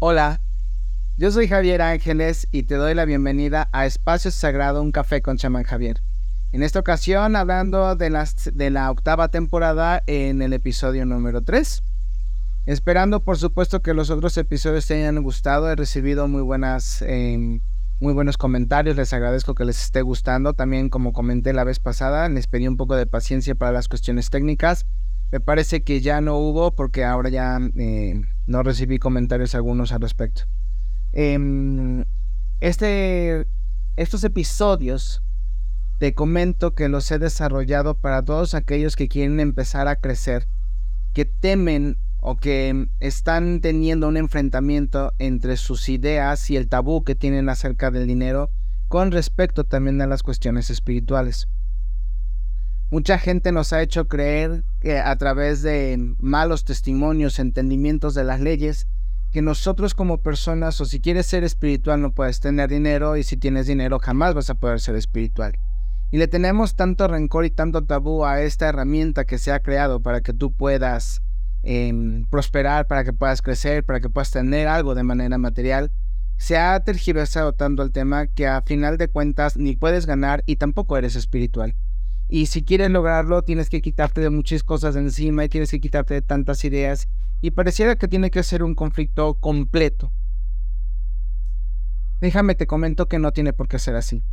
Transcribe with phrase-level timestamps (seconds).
[0.00, 0.40] Hola,
[1.16, 5.38] yo soy Javier Ángeles y te doy la bienvenida a Espacio Sagrado, un café con
[5.38, 6.00] chamán Javier.
[6.52, 8.24] En esta ocasión hablando de,
[8.54, 11.82] de la octava temporada en el episodio número 3.
[12.66, 17.02] Esperando por supuesto que los otros episodios te hayan gustado, he recibido muy buenas...
[17.02, 17.60] Em,
[17.98, 20.54] muy buenos comentarios, les agradezco que les esté gustando.
[20.54, 24.30] También como comenté la vez pasada, les pedí un poco de paciencia para las cuestiones
[24.30, 24.86] técnicas.
[25.32, 30.00] Me parece que ya no hubo porque ahora ya eh, no recibí comentarios algunos al
[30.00, 30.42] respecto.
[31.12, 32.04] Em,
[32.60, 33.46] este,
[33.96, 35.22] estos episodios
[35.98, 40.48] te comento que los he desarrollado para todos aquellos que quieren empezar a crecer,
[41.12, 47.14] que temen o que están teniendo un enfrentamiento entre sus ideas y el tabú que
[47.14, 48.50] tienen acerca del dinero
[48.88, 51.48] con respecto también a las cuestiones espirituales.
[52.90, 58.40] Mucha gente nos ha hecho creer que a través de malos testimonios, entendimientos de las
[58.40, 58.86] leyes,
[59.30, 63.36] que nosotros como personas o si quieres ser espiritual no puedes tener dinero y si
[63.36, 65.52] tienes dinero jamás vas a poder ser espiritual.
[66.10, 70.00] Y le tenemos tanto rencor y tanto tabú a esta herramienta que se ha creado
[70.00, 71.20] para que tú puedas
[71.62, 75.92] em, prosperar, para que puedas crecer, para que puedas tener algo de manera material.
[76.38, 80.56] Se ha tergiversado tanto el tema que a final de cuentas ni puedes ganar y
[80.56, 81.74] tampoco eres espiritual.
[82.28, 86.14] Y si quieres lograrlo, tienes que quitarte de muchas cosas encima y tienes que quitarte
[86.14, 87.08] de tantas ideas.
[87.40, 90.12] Y pareciera que tiene que ser un conflicto completo.
[92.20, 94.24] Déjame te comento que no tiene por qué ser así.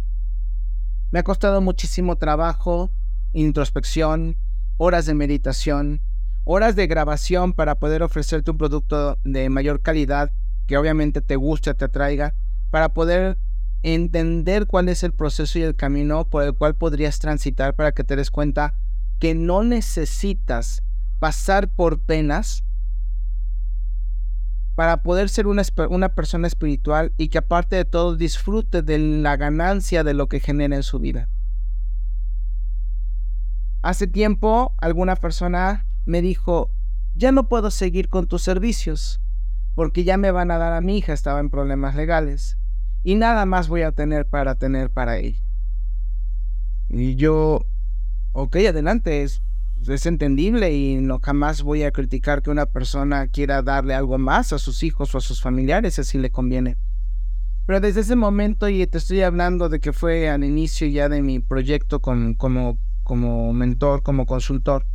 [1.12, 2.92] Me ha costado muchísimo trabajo,
[3.32, 4.38] introspección,
[4.78, 6.02] horas de meditación,
[6.44, 10.32] horas de grabación para poder ofrecerte un producto de mayor calidad
[10.68, 12.36] que obviamente te guste, te atraiga,
[12.72, 13.38] para poder
[13.86, 18.03] entender cuál es el proceso y el camino por el cual podrías transitar para que
[18.03, 18.73] te des cuenta
[19.19, 20.81] que no necesitas
[21.19, 22.64] pasar por penas
[24.73, 29.37] para poder ser una, una, persona espiritual y que aparte de todo disfrute de la
[29.37, 31.30] ganancia de lo que genera en su vida.
[33.83, 36.71] Hace tiempo alguna persona me dijo,
[37.14, 39.21] ya no puedo seguir con tus servicios
[39.76, 42.58] porque ya me van a dar a mi hija, estaba en problemas legales
[43.05, 45.39] y nada más voy a tener para tener para ella.
[46.89, 47.67] Y yo,
[48.32, 49.43] ok, adelante, es,
[49.88, 54.54] es entendible y no jamás voy a criticar que una persona quiera darle algo más
[54.54, 56.77] a sus hijos o a sus familiares, así le conviene.
[57.67, 61.22] Pero desde ese momento, y te estoy hablando de que fue al inicio ya de
[61.22, 64.87] mi proyecto con, como, como mentor, como consultor,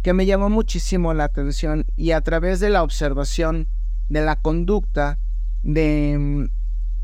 [0.00, 3.68] que me llamó muchísimo la atención y a través de la observación
[4.08, 5.18] de la conducta
[5.62, 6.48] de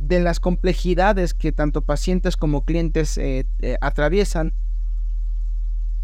[0.06, 4.54] de las complejidades que tanto pacientes como clientes eh, eh, atraviesan,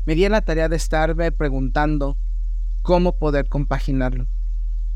[0.07, 2.19] me di la tarea de estarme preguntando
[2.83, 4.27] cómo poder compaginarlo,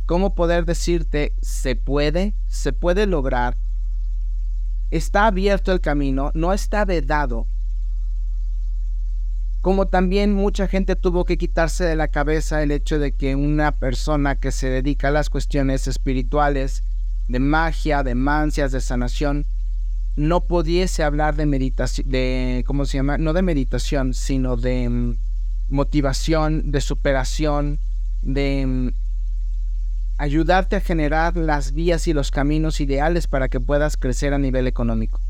[0.06, 3.56] cómo poder decirte, se puede, se puede lograr,
[4.90, 7.46] está abierto el camino, no está vedado.
[9.60, 13.72] Como también mucha gente tuvo que quitarse de la cabeza el hecho de que una
[13.72, 16.82] persona que se dedica a las cuestiones espirituales
[17.28, 19.46] de magia, de mancias, de sanación,
[20.16, 23.18] no pudiese hablar de meditación, de, ¿cómo se llama?
[23.18, 25.16] No de meditación, sino de mm,
[25.68, 27.78] motivación, de superación,
[28.22, 28.88] de mm,
[30.18, 34.66] ayudarte a generar las vías y los caminos ideales para que puedas crecer a nivel
[34.66, 35.20] económico.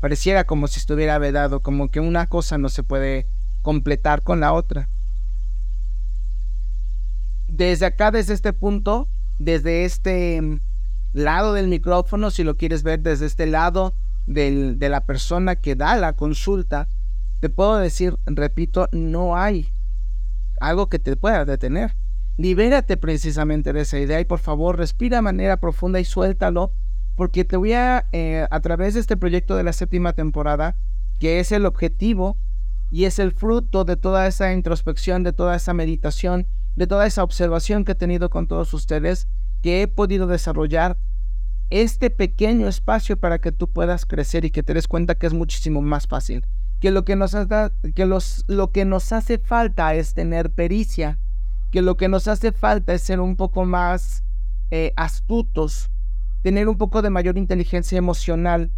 [0.00, 3.26] Pareciera como si estuviera vedado, como que una cosa no se puede
[3.62, 4.88] completar con la otra.
[7.46, 9.08] Desde acá, desde este punto,
[9.38, 10.60] desde este mm,
[11.12, 13.94] lado del micrófono, si lo quieres ver desde este lado
[14.26, 16.88] de la persona que da la consulta,
[17.40, 19.68] te puedo decir, repito, no hay
[20.60, 21.96] algo que te pueda detener.
[22.36, 26.72] Libérate precisamente de esa idea y por favor respira de manera profunda y suéltalo,
[27.16, 30.76] porque te voy a, eh, a través de este proyecto de la séptima temporada,
[31.18, 32.38] que es el objetivo
[32.90, 36.46] y es el fruto de toda esa introspección, de toda esa meditación,
[36.76, 39.28] de toda esa observación que he tenido con todos ustedes,
[39.62, 40.98] que he podido desarrollar
[41.70, 45.32] este pequeño espacio para que tú puedas crecer y que te des cuenta que es
[45.32, 46.44] muchísimo más fácil.
[46.80, 47.34] Que lo que nos,
[47.94, 51.18] que los, lo que nos hace falta es tener pericia,
[51.70, 54.24] que lo que nos hace falta es ser un poco más
[54.70, 55.90] eh, astutos,
[56.42, 58.70] tener un poco de mayor inteligencia emocional,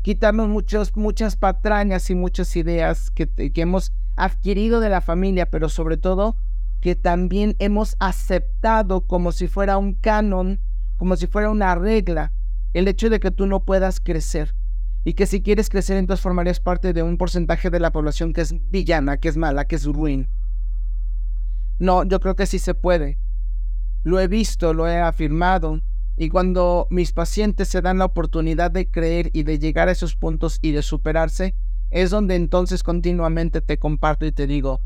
[0.00, 5.68] quitarnos muchos, muchas patrañas y muchas ideas que, que hemos adquirido de la familia, pero
[5.68, 6.36] sobre todo
[6.82, 10.60] que también hemos aceptado como si fuera un canon,
[10.96, 12.32] como si fuera una regla,
[12.74, 14.56] el hecho de que tú no puedas crecer.
[15.04, 18.40] Y que si quieres crecer, entonces formarías parte de un porcentaje de la población que
[18.40, 20.28] es villana, que es mala, que es ruin.
[21.78, 23.16] No, yo creo que sí se puede.
[24.02, 25.80] Lo he visto, lo he afirmado.
[26.16, 30.16] Y cuando mis pacientes se dan la oportunidad de creer y de llegar a esos
[30.16, 31.54] puntos y de superarse,
[31.90, 34.80] es donde entonces continuamente te comparto y te digo,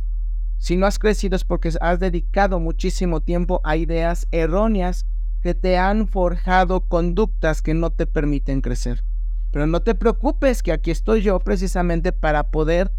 [0.59, 5.07] si no has crecido es porque has dedicado muchísimo tiempo a ideas erróneas
[5.43, 9.05] que te han forjado conductas que no te permiten crecer.
[9.53, 12.91] Pero no te preocupes que aquí estoy yo precisamente para poder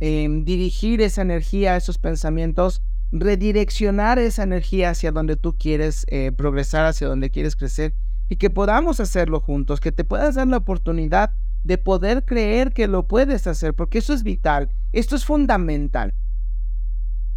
[0.00, 2.82] em, dirigir esa energía, esos pensamientos,
[3.12, 7.94] redireccionar esa energía hacia donde tú quieres eh, progresar, hacia donde quieres crecer
[8.28, 11.32] y que podamos hacerlo juntos, que te puedas dar la oportunidad
[11.64, 16.14] de poder creer que lo puedes hacer, porque eso es vital, esto es fundamental.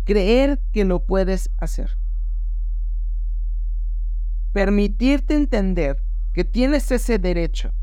[0.09, 1.95] Creer que lo puedes hacer.
[4.53, 6.01] Permitirte entender
[6.33, 7.73] que tienes ese derecho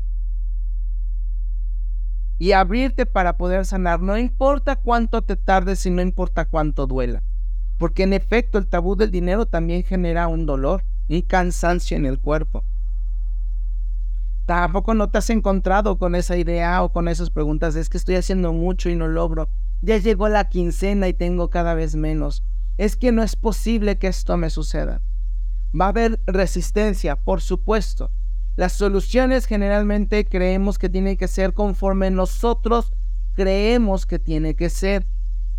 [2.37, 4.01] y abrirte para poder sanar.
[4.01, 7.23] No importa cuánto te tardes y no importa cuánto duela.
[7.77, 12.19] Porque en efecto el tabú del dinero también genera un dolor, un cansancio en el
[12.19, 12.65] cuerpo.
[14.45, 17.77] Tampoco no te has encontrado con esa idea o con esas preguntas.
[17.77, 19.47] Es que estoy haciendo mucho y no logro.
[19.81, 22.43] Ya llegó la quincena y tengo cada vez menos.
[22.77, 25.01] Es que no es posible que esto me suceda.
[25.79, 28.11] Va a haber resistencia, por supuesto.
[28.55, 32.91] Las soluciones generalmente creemos que tienen que ser conforme nosotros
[33.35, 35.05] creemos que tiene que ser.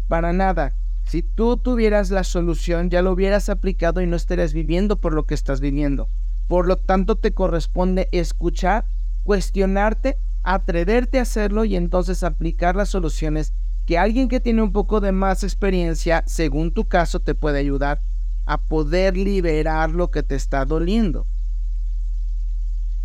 [0.08, 0.74] Para nada.
[1.04, 5.26] Si tú tuvieras la solución, ya lo hubieras aplicado y no estarías viviendo por lo
[5.26, 6.08] que estás viviendo.
[6.48, 8.84] Por lo tanto, te corresponde escuchar,
[9.22, 13.54] cuestionarte, atreverte a hacerlo y entonces aplicar las soluciones
[13.88, 18.02] que alguien que tiene un poco de más experiencia, según tu caso, te puede ayudar
[18.44, 21.26] a poder liberar lo que te está doliendo.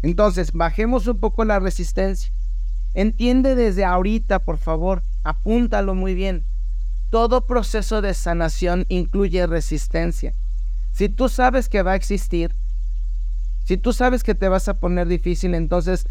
[0.02, 2.34] Entonces, bajemos un poco la resistencia.
[2.94, 6.44] Entiende desde ahorita, por favor, apúntalo muy bien.
[7.10, 10.36] Todo proceso de sanación incluye resistencia.
[10.92, 12.54] Si tú sabes que va a existir,
[13.64, 16.10] si tú sabes que te vas a poner difícil, entonces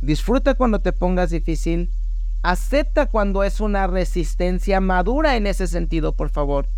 [0.00, 1.90] disfruta cuando te pongas difícil,
[2.46, 6.68] acepta cuando es una resistencia madura en ese sentido, por favor.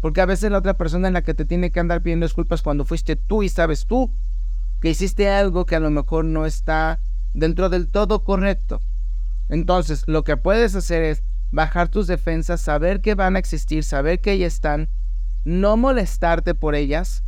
[0.00, 2.62] Porque a veces la otra persona en la que te tiene que andar pidiendo disculpas
[2.62, 4.12] cuando fuiste tú y sabes tú
[4.80, 7.00] que hiciste algo que a lo mejor no está
[7.32, 8.80] dentro del todo correcto.
[9.48, 11.22] Entonces, lo que puedes hacer es
[11.52, 14.88] bajar tus defensas, saber que van a existir, saber que ahí están,
[15.44, 17.22] no molestarte por ellas,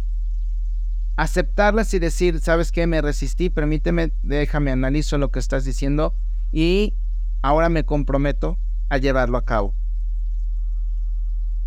[1.15, 2.89] aceptarlas y decir, ¿sabes qué?
[2.89, 6.17] Me resistí, permíteme, déjame analizo lo que estás diciendo
[6.51, 6.95] y
[7.43, 8.59] ahora me comprometo
[8.89, 9.75] a llevarlo a cabo.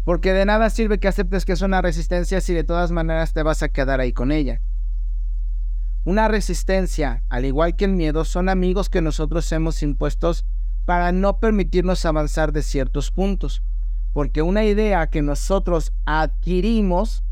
[0.04, 3.44] Porque de nada sirve que aceptes que es una resistencia si de todas maneras te
[3.44, 4.62] vas a quedar ahí con ella.
[6.06, 10.46] Una resistencia, al igual que el miedo, son amigos que nosotros hemos impuestos
[10.86, 13.64] para no permitirnos avanzar de ciertos puntos.
[14.12, 17.24] Porque una idea que nosotros adquirimos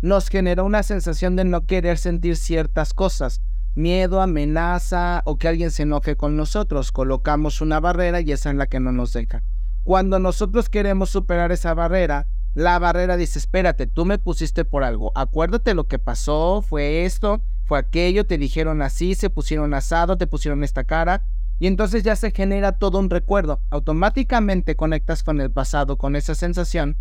[0.00, 3.42] nos genera una sensación de no querer sentir ciertas cosas.
[3.74, 6.92] Miedo, amenaza o que alguien se enoje con nosotros.
[6.92, 9.42] Colocamos una barrera y esa es la que no nos deja.
[9.82, 15.12] Cuando nosotros queremos superar esa barrera, la barrera dice, espérate, tú me pusiste por algo.
[15.14, 20.26] Acuérdate lo que pasó, fue esto fue aquello, te dijeron así, se pusieron asado, te
[20.26, 21.26] pusieron esta cara,
[21.58, 23.60] y entonces ya se genera todo un recuerdo.
[23.70, 26.96] Automáticamente conectas con el pasado, con esa sensación.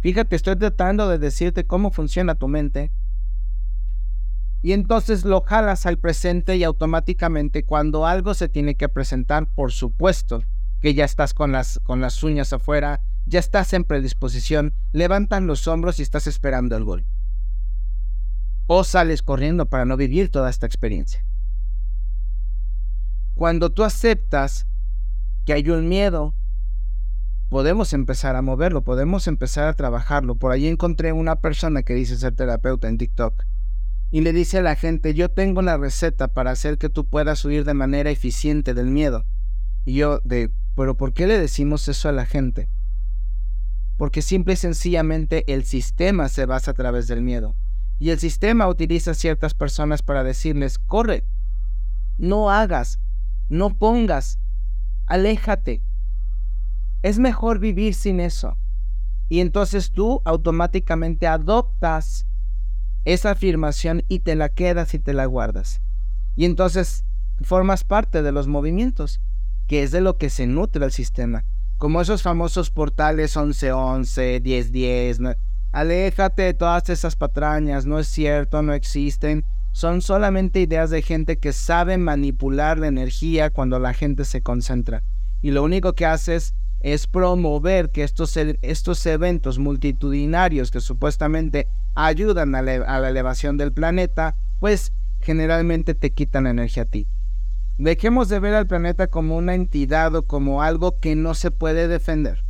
[0.00, 2.90] Fíjate, estoy tratando de decirte cómo funciona tu mente.
[4.62, 9.72] Y entonces lo jalas al presente y automáticamente cuando algo se tiene que presentar, por
[9.72, 10.42] supuesto
[10.80, 15.66] que ya estás con las, con las uñas afuera, ya estás en predisposición, levantan los
[15.66, 17.08] hombros y estás esperando el golpe
[18.72, 21.24] o sales corriendo para no vivir toda esta experiencia.
[23.34, 24.68] Cuando tú aceptas
[25.44, 26.36] que hay un miedo,
[27.48, 30.36] podemos empezar a moverlo, podemos empezar a trabajarlo.
[30.36, 33.44] Por ahí encontré una persona que dice ser terapeuta en TikTok
[34.10, 37.44] y le dice a la gente, yo tengo la receta para hacer que tú puedas
[37.44, 39.24] huir de manera eficiente del miedo.
[39.84, 42.68] Y yo de, pero ¿por qué le decimos eso a la gente?
[43.96, 47.54] Porque simple y sencillamente el sistema se basa a través del miedo.
[48.00, 51.22] Y el sistema utiliza ciertas personas para decirles, corre,
[52.18, 52.98] no hagas,
[53.48, 54.38] no pongas,
[55.06, 55.82] aléjate.
[57.02, 58.56] Es mejor vivir sin eso.
[59.28, 62.26] Y entonces tú automáticamente adoptas
[63.04, 65.80] esa afirmación y te la quedas y te la guardas.
[66.36, 67.04] Y entonces
[67.42, 69.20] formas parte de los movimientos,
[69.66, 71.44] que es de lo que se nutre el sistema.
[71.78, 75.20] Como esos famosos portales 1111, 1010,
[75.72, 79.44] Aléjate de todas esas patrañas, no es cierto, no existen.
[79.72, 85.04] Son solamente ideas de gente que sabe manipular la energía cuando la gente se concentra.
[85.42, 86.54] Y lo único que haces es
[87.10, 94.92] promover que estos, estos eventos multitudinarios que supuestamente ayudan a, la elevación del planeta pues
[95.20, 97.06] generalmente te quitan energía a ti.
[97.78, 101.88] Dejemos de ver al planeta como una entidad o como algo que no se puede
[101.88, 102.44] defender,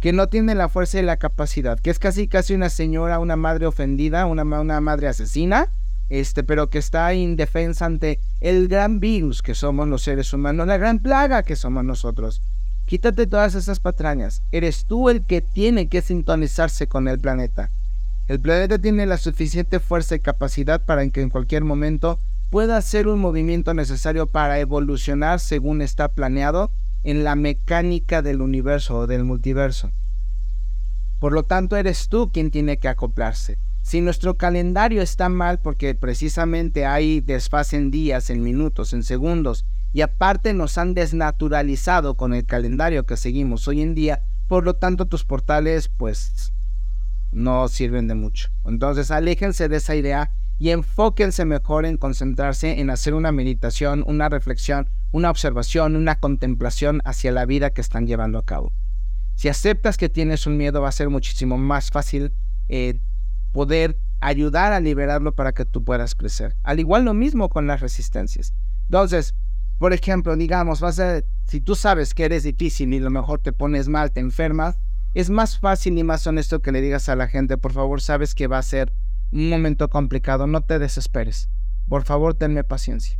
[0.00, 3.36] que no tiene la fuerza y la capacidad, que es casi casi una señora, una
[3.36, 5.70] madre ofendida, una, una madre asesina,
[6.08, 10.78] este, pero que está indefensa ante el gran virus que somos los seres humanos, la
[10.78, 12.42] gran plaga que somos nosotros.
[12.90, 14.42] Quítate todas esas patrañas.
[14.50, 17.70] Eres tú el que tiene que sintonizarse con el planeta.
[18.26, 22.18] El planeta tiene la suficiente fuerza y capacidad para que en cualquier momento
[22.50, 26.72] pueda hacer un movimiento necesario para evolucionar según está planeado
[27.04, 29.92] en la mecánica del universo o del multiverso.
[31.20, 33.56] Por lo tanto, eres tú quien tiene que acoplarse.
[33.82, 39.64] Si nuestro calendario está mal porque precisamente hay desfase en días, en minutos, en segundos,
[39.92, 44.74] y aparte nos han desnaturalizado con el calendario que seguimos hoy en día, por lo
[44.74, 46.52] tanto tus portales pues
[47.32, 48.48] no sirven de mucho.
[48.64, 54.28] Entonces aléjense de esa idea y enfóquense mejor en concentrarse en hacer una meditación, una
[54.28, 58.72] reflexión, una observación, una contemplación hacia la vida que están llevando a cabo.
[59.34, 62.32] Si aceptas que tienes un miedo, va a ser muchísimo más fácil
[62.68, 63.00] eh,
[63.52, 66.56] poder ayudar a liberarlo para que tú puedas crecer.
[66.62, 68.52] Al igual lo mismo con las resistencias.
[68.82, 69.34] Entonces,
[69.80, 73.54] por ejemplo, digamos, vas a, si tú sabes que eres difícil y lo mejor te
[73.54, 74.78] pones mal, te enfermas,
[75.14, 78.34] es más fácil y más honesto que le digas a la gente, por favor, sabes
[78.34, 78.92] que va a ser
[79.32, 81.48] un momento complicado, no te desesperes.
[81.88, 83.18] Por favor, tenme paciencia.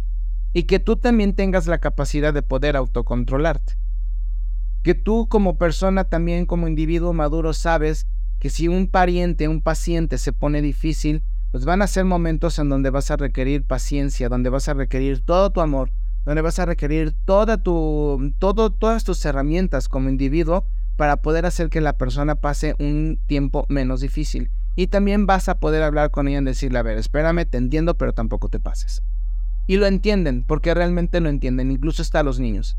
[0.52, 3.78] Y que tú también tengas la capacidad de poder autocontrolarte.
[4.82, 8.06] Que tú como persona también como individuo maduro sabes
[8.38, 12.68] que si un pariente, un paciente se pone difícil, pues van a ser momentos en
[12.68, 15.90] donde vas a requerir paciencia, donde vas a requerir todo tu amor,
[16.24, 20.64] donde vas a requerir toda tu, todo, todas tus herramientas como individuo
[20.96, 24.50] para poder hacer que la persona pase un tiempo menos difícil.
[24.76, 27.96] Y también vas a poder hablar con ella y decirle, a ver, espérame, te entiendo,
[27.96, 29.02] pero tampoco te pases.
[29.66, 32.76] Y lo entienden, porque realmente lo entienden, incluso hasta los niños.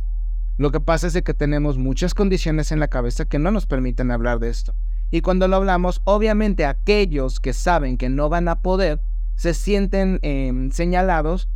[0.58, 4.12] Lo que pasa es que tenemos muchas condiciones en la cabeza que no nos permiten
[4.12, 4.76] hablar de esto.
[5.10, 9.02] Y cuando lo hablamos, obviamente aquellos que saben que no van a poder,
[9.36, 11.50] se sienten em, señalados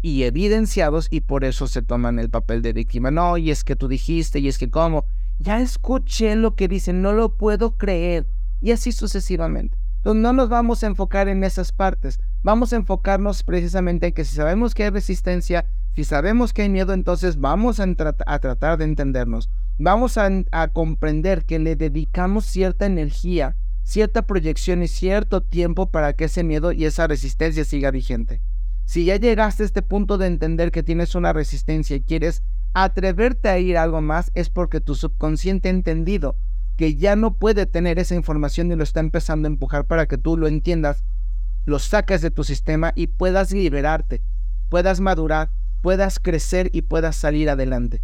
[0.00, 3.10] y evidenciados y por eso se toman el papel de víctima.
[3.10, 5.04] No, y es que tú dijiste, y es que cómo.
[5.38, 8.26] Ya escuché lo que dicen, no lo puedo creer
[8.60, 9.76] y así sucesivamente.
[9.98, 14.24] Entonces no nos vamos a enfocar en esas partes, vamos a enfocarnos precisamente en que
[14.24, 17.86] si sabemos que hay resistencia, si sabemos que hay miedo, entonces vamos a,
[18.26, 24.84] a tratar de entendernos, vamos a, a comprender que le dedicamos cierta energía, cierta proyección
[24.84, 28.40] y cierto tiempo para que ese miedo y esa resistencia siga vigente.
[28.88, 32.42] Si ya llegaste a este punto de entender que tienes una resistencia y quieres
[32.72, 36.36] atreverte a ir a algo más, es porque tu subconsciente ha entendido
[36.78, 40.16] que ya no puede tener esa información y lo está empezando a empujar para que
[40.16, 41.04] tú lo entiendas,
[41.66, 44.22] lo saques de tu sistema y puedas liberarte,
[44.70, 45.50] puedas madurar,
[45.82, 48.00] puedas crecer y puedas salir adelante.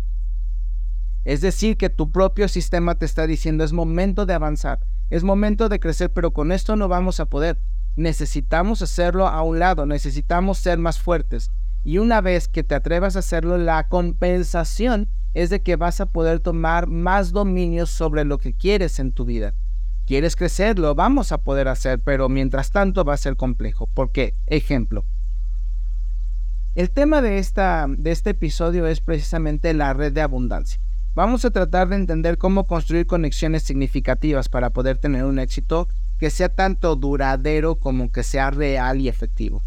[1.24, 5.70] Es decir, que tu propio sistema te está diciendo es momento de avanzar, es momento
[5.70, 7.58] de crecer, pero con esto no vamos a poder.
[7.96, 11.50] Necesitamos hacerlo a un lado, necesitamos ser más fuertes.
[11.84, 16.06] Y una vez que te atrevas a hacerlo, la compensación es de que vas a
[16.06, 19.54] poder tomar más dominio sobre lo que quieres en tu vida.
[20.06, 20.78] ¿Quieres crecer?
[20.78, 23.86] Lo vamos a poder hacer, pero mientras tanto va a ser complejo.
[23.86, 24.34] ¿Por qué?
[24.46, 25.04] Ejemplo.
[26.74, 30.80] El tema de, esta, de este episodio es precisamente la red de abundancia.
[31.14, 35.88] Vamos a tratar de entender cómo construir conexiones significativas para poder tener un éxito
[36.24, 39.62] que sea tanto duradero como que sea real y efectivo.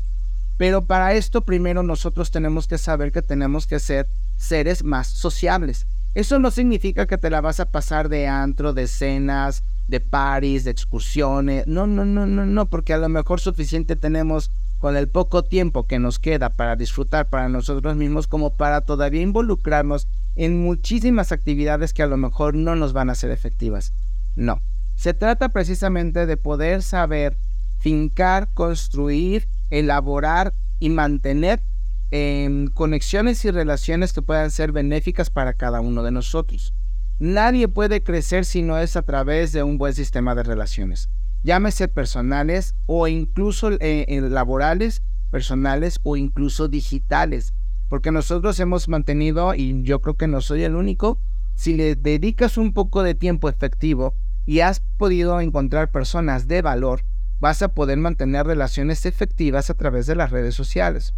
[0.57, 5.85] Pero para esto primero nosotros tenemos que saber que tenemos que ser seres más sociables.
[6.15, 10.63] Eso no significa que te la vas a pasar de antro, de cenas, de paris,
[10.63, 11.67] de excursiones.
[11.67, 14.49] No, no, no, no, no, porque a lo mejor suficiente tenemos
[14.79, 19.21] con el poco tiempo que nos queda para disfrutar para nosotros mismos como para todavía
[19.21, 23.93] involucrarnos en muchísimas actividades que a lo mejor no nos van a ser efectivas.
[24.35, 24.59] No,
[24.97, 27.37] se trata precisamente de poder saber
[27.77, 31.61] fincar, construir, elaborar y mantener
[32.09, 36.73] en conexiones y relaciones que puedan ser benéficas para cada uno de nosotros.
[37.19, 41.09] Nadie puede crecer si no es a través de un buen sistema de relaciones,
[41.43, 47.53] llámese personales o incluso eh, laborales, personales o incluso digitales,
[47.87, 51.19] porque nosotros hemos mantenido, y yo creo que no soy el único,
[51.53, 54.15] si le dedicas un poco de tiempo efectivo
[54.47, 57.03] y has podido encontrar personas de valor,
[57.39, 61.13] vas a poder mantener relaciones efectivas a través de las redes sociales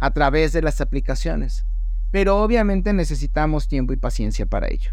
[0.00, 1.66] a través de las aplicaciones,
[2.10, 4.92] pero obviamente necesitamos tiempo y paciencia para ello.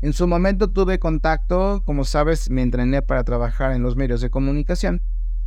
[0.00, 4.30] En su momento tuve contacto, como sabes, me entrené para trabajar en los medios de
[4.30, 5.02] comunicación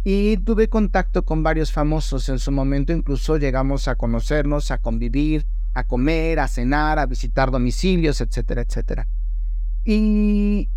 [0.07, 2.29] Y tuve contacto con varios famosos.
[2.29, 7.49] En su momento incluso llegamos a conocernos, a convivir, a comer, a cenar, a visitar
[7.49, 9.07] domicilios, etcétera, etcétera.
[9.85, 10.69] Y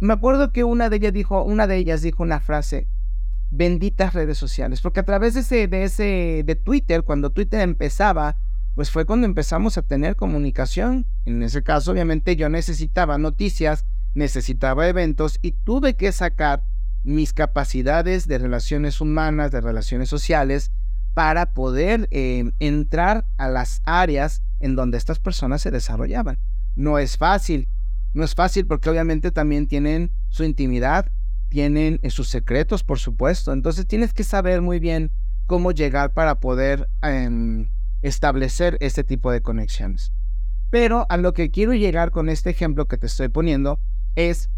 [0.00, 2.88] me acuerdo que una de ellas dijo, una de ellas dijo una frase,
[3.50, 8.36] benditas redes sociales, porque a través de ese, de ese, de Twitter, cuando Twitter empezaba,
[8.74, 11.06] pues fue cuando empezamos a tener comunicación.
[11.24, 16.64] En ese caso, obviamente, yo necesitaba noticias, necesitaba eventos y tuve que sacar
[17.02, 20.70] mis capacidades de relaciones humanas, de relaciones sociales,
[21.14, 26.38] para poder eh, entrar a las áreas en donde estas personas se desarrollaban.
[26.76, 27.68] No es fácil,
[28.12, 31.10] no es fácil porque obviamente también tienen su intimidad,
[31.48, 33.52] tienen eh, sus secretos, por supuesto.
[33.52, 35.10] Entonces tienes que saber muy bien
[35.46, 37.68] cómo llegar para poder em,
[38.02, 40.12] establecer este tipo de conexiones.
[40.70, 43.80] Pero a lo que quiero llegar con este ejemplo que te estoy poniendo
[44.14, 44.48] es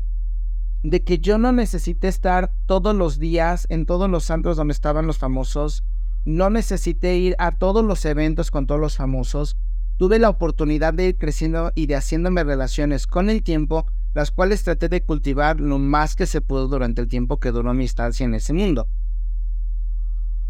[0.83, 5.07] de que yo no necesité estar todos los días en todos los santos donde estaban
[5.07, 5.85] los famosos,
[6.25, 9.57] no necesité ir a todos los eventos con todos los famosos,
[10.03, 14.65] tuve la oportunidad de ir creciendo y de haciéndome relaciones con el tiempo, las cuales
[14.65, 18.25] traté de cultivar lo más que se pudo durante el tiempo que duró mi estancia
[18.25, 18.89] en ese mundo.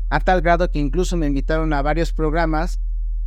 [0.09, 2.80] A tal grado que incluso me invitaron a varios programas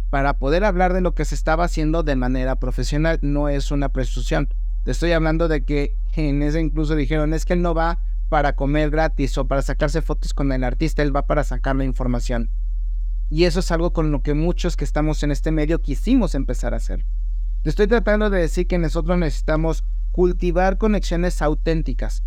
[0.10, 3.90] para poder hablar de lo que se estaba haciendo de manera profesional, no es una
[3.90, 4.50] presunción.
[4.84, 8.56] Te estoy hablando de que en ese incluso dijeron, es que él no va para
[8.56, 12.50] comer gratis o para sacarse fotos con el artista, él va para sacar la información.
[13.30, 16.74] Y eso es algo con lo que muchos que estamos en este medio quisimos empezar
[16.74, 17.06] a hacer.
[17.64, 22.24] Estoy tratando de decir que nosotros necesitamos cultivar conexiones auténticas,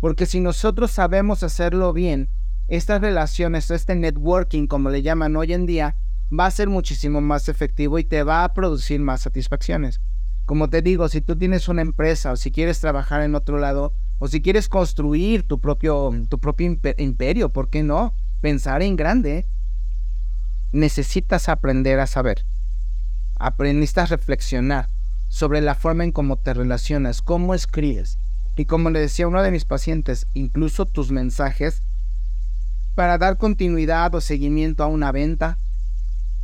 [0.00, 2.28] porque si nosotros sabemos hacerlo bien,
[2.68, 5.96] estas relaciones, este networking, como le llaman hoy en día,
[6.38, 10.00] va a ser muchísimo más efectivo y te va a producir más satisfacciones.
[10.46, 13.94] Como te digo, si tú tienes una empresa o si quieres trabajar en otro lado
[14.18, 18.14] o si quieres construir tu propio, tu propio imperio, ¿por qué no?
[18.40, 19.46] Pensar en grande.
[20.74, 22.44] Necesitas aprender a saber.
[23.36, 24.88] Aprendiste a reflexionar
[25.28, 28.18] sobre la forma en cómo te relacionas, cómo escribes.
[28.56, 31.80] Y como le decía uno de mis pacientes, incluso tus mensajes
[32.96, 35.58] para dar continuidad o seguimiento a una venta,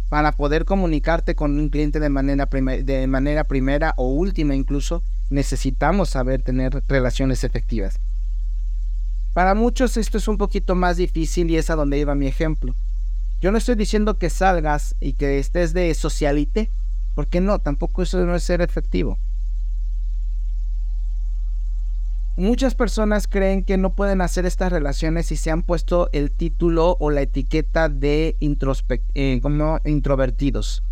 [0.09, 6.11] para poder comunicarte con un cliente de manera, de manera primera o última incluso, necesitamos
[6.11, 7.99] saber tener relaciones efectivas.
[9.35, 12.77] Para muchos esto es un poquito más difícil y es a donde iba mi ejemplo.
[13.41, 16.71] Yo no estoy diciendo que salgas y que estés de socialite,
[17.15, 19.19] porque no, tampoco eso no es ser efectivo.
[22.37, 26.97] Muchas personas creen que no pueden hacer estas relaciones si se han puesto el título
[27.01, 29.41] o la etiqueta de eh,
[29.85, 30.83] introvertidos.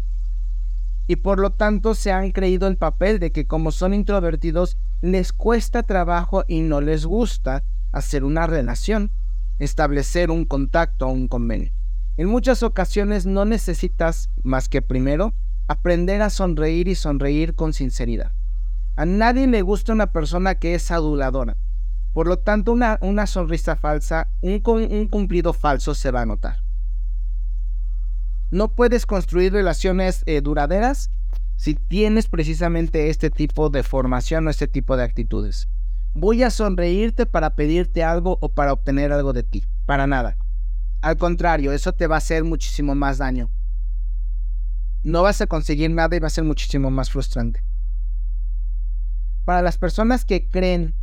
[1.06, 5.32] Y por lo tanto se han creído el papel de que como son introvertidos les
[5.32, 9.10] cuesta trabajo y no les gusta hacer una relación,
[9.58, 11.77] establecer un contacto o un convenio.
[12.18, 15.34] En muchas ocasiones no necesitas más que primero
[15.68, 18.32] aprender a sonreír y sonreír con sinceridad.
[18.96, 21.56] A nadie le gusta una persona que es aduladora.
[22.12, 26.56] Por lo tanto, una, sonrisa falsa, un, un cumplido falso se va a notar.
[28.50, 31.12] No puedes construir relaciones eh, duraderas
[31.54, 35.68] si tienes precisamente este tipo de formación o este tipo de actitudes.
[36.14, 39.62] Voy a sonreírte para pedirte algo o para obtener algo de ti.
[39.86, 40.36] Para nada.
[41.08, 43.50] Al contrario, eso te va a hacer muchísimo más daño.
[45.02, 47.62] No vas a conseguir nada y va a ser muchísimo más frustrante
[49.48, 50.94] para las personas que creen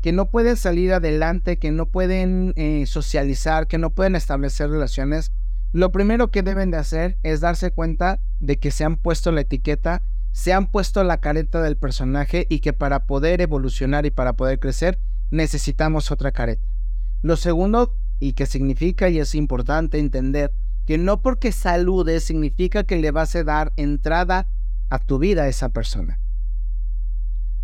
[0.00, 5.30] que no pueden salir adelante, que no pueden eh, socializar, que no pueden establecer relaciones,
[5.70, 9.42] lo primero que deben de hacer es darse cuenta de que se han puesto la
[9.42, 14.32] etiqueta, se han puesto la careta del personaje y que para poder evolucionar y para
[14.32, 14.98] poder crecer
[15.30, 16.66] necesitamos otra careta.
[17.22, 20.52] Lo segundo, y que significa y es importante entender,
[20.86, 24.46] que no porque saludes significa que le vas a dar entrada
[24.90, 26.20] a tu vida a esa persona.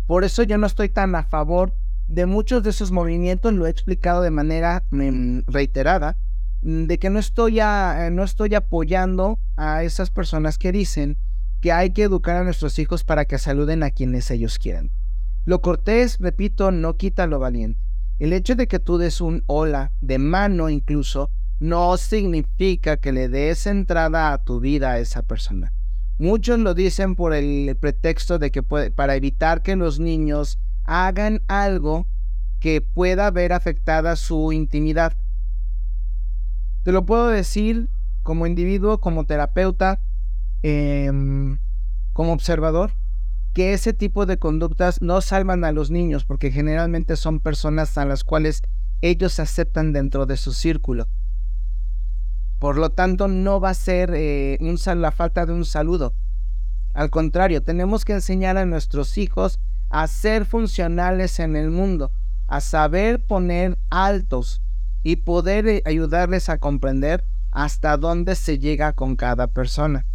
[0.05, 1.73] Por eso yo no estoy tan a favor
[2.09, 6.17] de muchos de esos movimientos, lo he explicado de manera mm, reiterada,
[6.61, 7.59] de que no estoy,
[8.11, 11.15] no estoy apoyando a esas personas que dicen
[11.61, 14.91] que hay que educar a nuestros hijos para que saluden a quienes ellos quieran.
[15.45, 17.88] Lo cortés, repito, no quita lo valiente.
[18.19, 23.29] El hecho de que tú des un hola, de mano incluso, no significa que le
[23.29, 25.71] des entrada a tu vida a esa persona.
[26.17, 32.07] Muchos lo dicen por el pretexto de que para evitar que los niños hagan algo
[32.59, 35.13] que pueda ver afectada su intimidad.
[36.83, 37.89] Te lo puedo decir
[38.23, 40.01] como individuo, como terapeuta,
[40.61, 41.57] em,
[42.11, 42.91] como observador,
[43.59, 48.05] que ese tipo de conductas no salvan a los niños porque generalmente son personas a
[48.05, 48.61] las cuales
[49.01, 51.09] ellos aceptan dentro de su círculo.
[52.57, 54.57] Por lo tanto, no va a ser eh,
[54.95, 56.13] la falta de un saludo.
[56.93, 62.13] Al contrario, tenemos que enseñar a nuestros hijos a ser funcionales en el mundo,
[62.47, 64.61] a saber poner altos
[65.03, 70.05] y poder eh, ayudarles a comprender hasta dónde se llega con cada persona.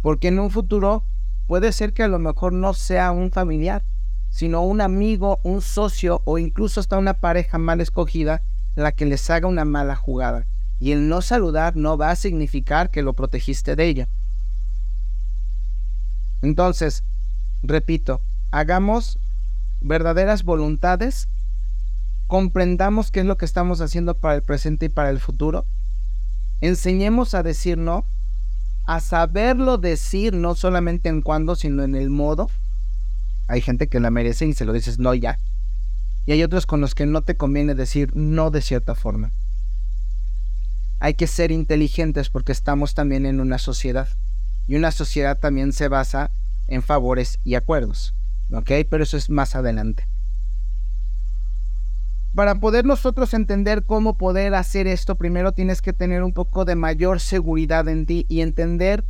[0.00, 1.04] Porque en un futuro
[1.50, 3.82] puede ser que a lo mejor no sea un familiar,
[4.28, 8.44] sino un amigo, un socio o incluso hasta una pareja mal escogida
[8.76, 10.46] la que les haga una mala jugada.
[10.78, 14.08] Y el no saludar no va a significar que lo protegiste de ella.
[16.40, 17.02] Entonces,
[17.64, 18.20] repito,
[18.52, 19.18] hagamos
[19.80, 21.26] verdaderas voluntades,
[22.28, 25.66] comprendamos qué es lo que estamos haciendo para el presente y para el futuro,
[26.60, 28.04] enseñemos a decir no,
[28.86, 32.50] a saberlo decir no solamente en cuando, sino en el modo,
[33.48, 35.38] hay gente que la merece y se lo dices no ya.
[36.26, 39.32] Y hay otros con los que no te conviene decir no de cierta forma.
[41.00, 44.08] Hay que ser inteligentes porque estamos también en una sociedad.
[44.68, 46.30] Y una sociedad también se basa
[46.68, 48.14] en favores y acuerdos.
[48.52, 48.70] ¿Ok?
[48.88, 50.06] Pero eso es más adelante.
[52.34, 56.76] Para poder nosotros entender cómo poder hacer esto, primero tienes que tener un poco de
[56.76, 59.04] mayor seguridad en ti y entender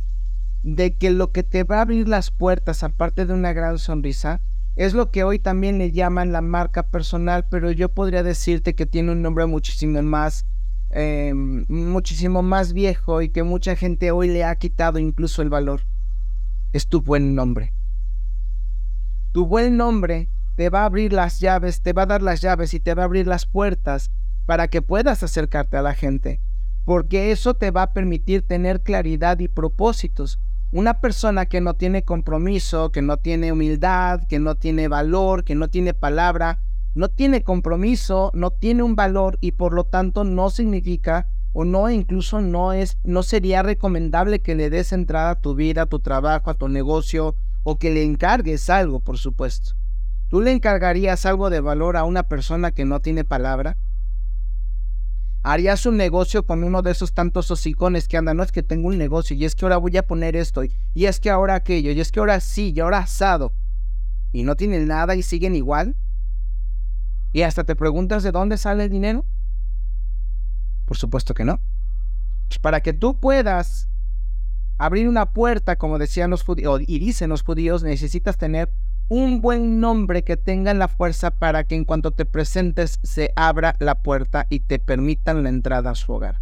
[0.63, 4.41] de que lo que te va a abrir las puertas, aparte de una gran sonrisa,
[4.75, 8.87] es lo que hoy también le llaman la marca personal, pero yo podría decirte que
[8.87, 10.45] tiene un nombre muchísimo más,
[10.89, 15.81] em, muchísimo más viejo y que mucha gente hoy le ha quitado incluso el valor.
[16.73, 17.73] Es tu buen nombre.
[19.31, 22.73] Tu buen nombre te va a abrir las llaves, te va a dar las llaves
[22.73, 24.11] y te va a abrir las puertas
[24.45, 26.41] para que puedas acercarte a la gente,
[26.85, 30.39] porque eso te va a permitir tener claridad y propósitos
[30.71, 35.53] una persona que no tiene compromiso, que no tiene humildad, que no tiene valor, que
[35.53, 36.59] no tiene palabra,
[36.95, 41.89] no tiene compromiso, no tiene un valor y por lo tanto no significa o no
[41.89, 45.99] incluso no es no sería recomendable que le des entrada a tu vida, a tu
[45.99, 49.80] trabajo, a tu negocio o que le encargues algo, por supuesto.
[50.31, 53.77] ¿Tú le encargarías algo de valor a una persona que no tiene palabra?
[55.43, 58.87] harías un negocio con uno de esos tantos hocicones que andan, no es que tengo
[58.87, 61.91] un negocio y es que ahora voy a poner esto y, es que ahora aquello
[61.91, 63.51] y es que ahora sí y ahora asado
[64.31, 65.95] y no tienen nada y siguen igual
[67.33, 69.25] y hasta te preguntas de dónde sale el dinero.
[70.85, 71.59] Por supuesto que no.
[72.47, 73.89] Pues para que tú puedas
[74.77, 78.71] abrir una puerta, como decían los judíos, y dicen los judíos, necesitas tener
[79.13, 83.75] un buen nombre que tenga la fuerza para que en cuanto te presentes se abra
[83.79, 86.39] la puerta y te permitan la entrada a su hogar.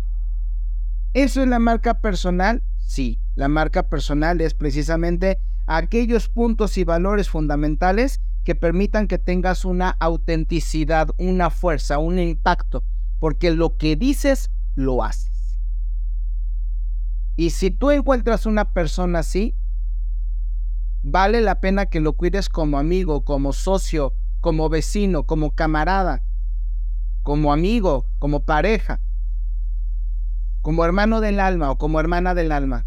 [1.15, 2.61] ¿Eso es la marca personal?
[2.77, 9.65] Sí, la marca personal es precisamente aquellos puntos y valores fundamentales que permitan que tengas
[9.65, 12.83] una autenticidad, una fuerza, un impacto,
[13.19, 15.57] porque lo que dices, lo haces.
[17.35, 19.55] Y si tú encuentras una persona así,
[21.03, 26.23] vale la pena que lo cuides como amigo, como socio, como vecino, como camarada,
[27.23, 29.01] como amigo, como pareja,
[30.61, 32.85] como hermano del alma o como hermana del alma.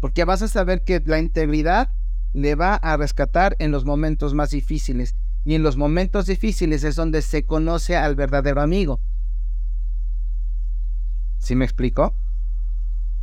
[0.00, 1.90] Porque vas a saber que la integridad
[2.32, 5.16] le va a rescatar en los momentos más difíciles.
[5.44, 9.00] Y en los momentos difíciles es donde se conoce al verdadero amigo.
[11.38, 12.14] ¿Sí me explico?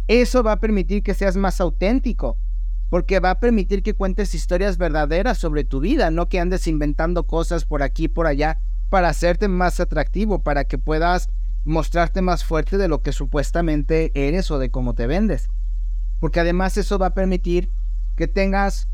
[0.07, 2.37] Eso va a permitir que seas más auténtico
[2.95, 7.27] porque va a permitir que cuentes historias verdaderas sobre tu vida, no que andes inventando
[7.27, 11.27] cosas por aquí y por allá para hacerte más atractivo, para que puedas
[11.65, 15.49] mostrarte más fuerte de lo que supuestamente eres o de cómo te vendes.
[16.21, 17.69] Porque además eso va a permitir
[18.15, 18.87] que tengas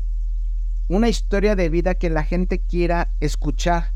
[0.88, 3.92] una historia de vida que la gente quiera escuchar,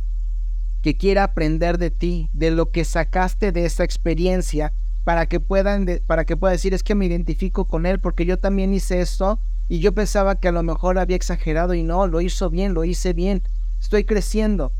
[0.82, 5.88] que quiera aprender de ti, de lo que sacaste de esa experiencia, para que puedan,
[6.06, 9.40] para que pueda decir es que me identifico con él porque yo también hice esto
[9.68, 12.84] y yo pensaba que a lo mejor había exagerado y no, lo hizo bien, lo
[12.84, 13.42] hice bien.
[13.80, 14.72] Estoy creciendo.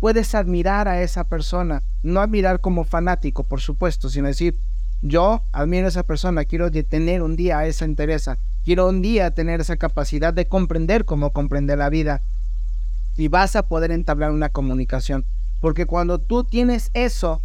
[0.00, 4.58] Puedes admirar a esa persona, no admirar como fanático, por supuesto, sino decir,
[5.02, 8.28] yo admiro a esa persona, quiero tener un día esa interés,
[8.64, 12.22] quiero un día tener esa capacidad de comprender cómo comprende la vida.
[13.16, 15.24] Y vas a poder entablar una comunicación.
[15.60, 17.40] Porque cuando tú tienes eso,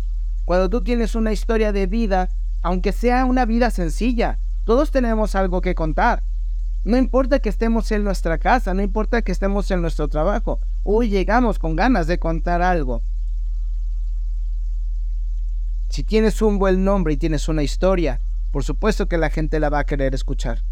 [0.45, 2.29] cuando tú tienes una historia de vida,
[2.61, 6.23] aunque sea una vida sencilla, todos tenemos algo que contar.
[6.85, 10.61] No importa que estemos en nuestra casa, no importa que estemos en nuestro trabajo.
[10.83, 13.03] Hoy llegamos con ganas de contar algo.
[15.89, 19.69] Si tienes un buen nombre y tienes una historia, por supuesto que la gente la
[19.69, 20.63] va a querer escuchar.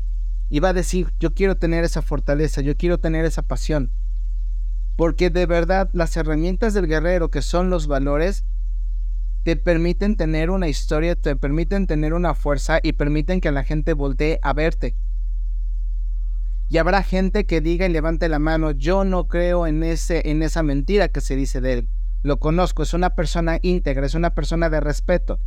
[0.49, 3.91] Y va a decir, yo quiero tener esa fortaleza, yo quiero tener esa pasión.
[4.95, 8.45] Porque de verdad las herramientas del guerrero, que son los valores,
[9.43, 13.93] te permiten tener una historia, te permiten tener una fuerza y permiten que la gente
[13.93, 14.95] voltee a verte.
[16.69, 20.43] Y habrá gente que diga y levante la mano, yo no creo en, ese, en
[20.43, 21.89] esa mentira que se dice de él.
[22.23, 25.39] Lo conozco, es una persona íntegra, es una persona de respeto.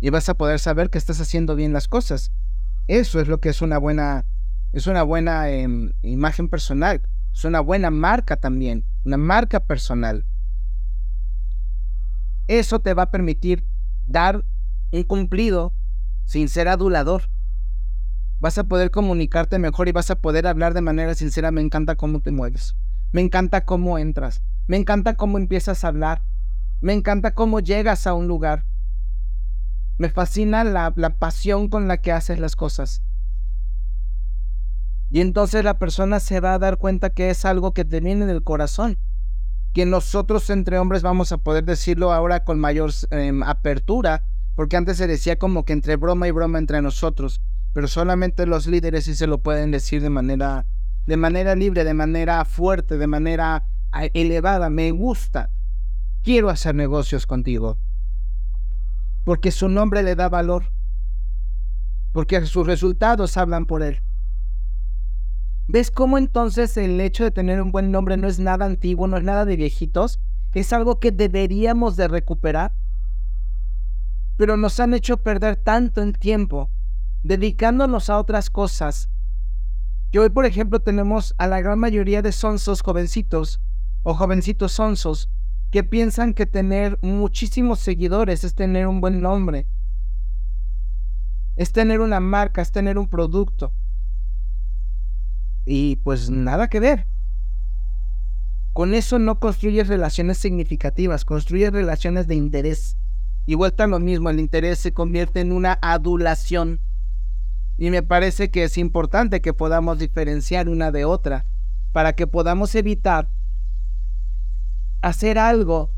[0.00, 2.32] Y vas a poder saber que estás haciendo bien las cosas.
[2.88, 4.24] Eso es lo que es una buena,
[4.72, 7.02] es una buena em, imagen personal.
[7.32, 10.24] Es una buena marca también, una marca personal.
[12.48, 13.66] Eso te va a permitir
[14.06, 14.44] dar
[14.92, 15.74] un cumplido
[16.24, 17.28] sin ser adulador
[18.40, 21.50] vas a poder comunicarte mejor y vas a poder hablar de manera sincera.
[21.50, 22.76] Me encanta cómo te mueves.
[23.12, 24.42] Me encanta cómo entras.
[24.66, 26.22] Me encanta cómo empiezas a hablar.
[26.80, 28.64] Me encanta cómo llegas a un lugar.
[29.98, 33.02] Me fascina la, pasión con la que haces las cosas.
[35.10, 38.26] Y entonces la persona se va a dar cuenta que es algo que te viene
[38.26, 38.98] del corazón.
[39.72, 44.24] Que nosotros entre hombres vamos a poder decirlo ahora con mayor em, apertura,
[44.56, 47.40] porque antes se decía como que entre broma y broma entre nosotros
[47.74, 50.64] pero solamente los líderes sí se lo pueden decir de manera,
[51.06, 53.66] de manera libre, de manera fuerte, de manera
[54.14, 54.70] elevada.
[54.70, 55.50] Me gusta,
[56.22, 57.76] quiero hacer negocios contigo,
[59.24, 60.66] porque su nombre le da valor,
[62.12, 64.00] porque sus resultados hablan por él.
[65.66, 69.16] ¿Ves cómo entonces el hecho de tener un buen nombre no es nada antiguo, no
[69.16, 70.20] es nada de viejitos?
[70.52, 72.72] Es algo que deberíamos de recuperar.
[74.36, 76.70] Pero nos han hecho perder tanto en tiempo
[77.24, 79.08] dedicándonos a otras cosas.
[80.12, 83.60] Que hoy, por ejemplo, tenemos a la gran mayoría de sonsos jovencitos
[84.04, 85.30] o jovencitos sonsos
[85.72, 89.66] que piensan que tener muchísimos seguidores es tener un buen nombre,
[91.56, 93.72] es tener una marca, es tener un producto.
[95.64, 97.08] Y pues nada que ver.
[98.72, 102.98] Con eso no construyes relaciones significativas, construyes relaciones de interés.
[103.46, 106.80] Y vuelta a lo mismo, el interés se convierte en una adulación
[107.76, 111.46] y me parece que es importante que podamos diferenciar una de otra
[111.92, 113.28] para que podamos evitar
[115.02, 115.90] hacer algo,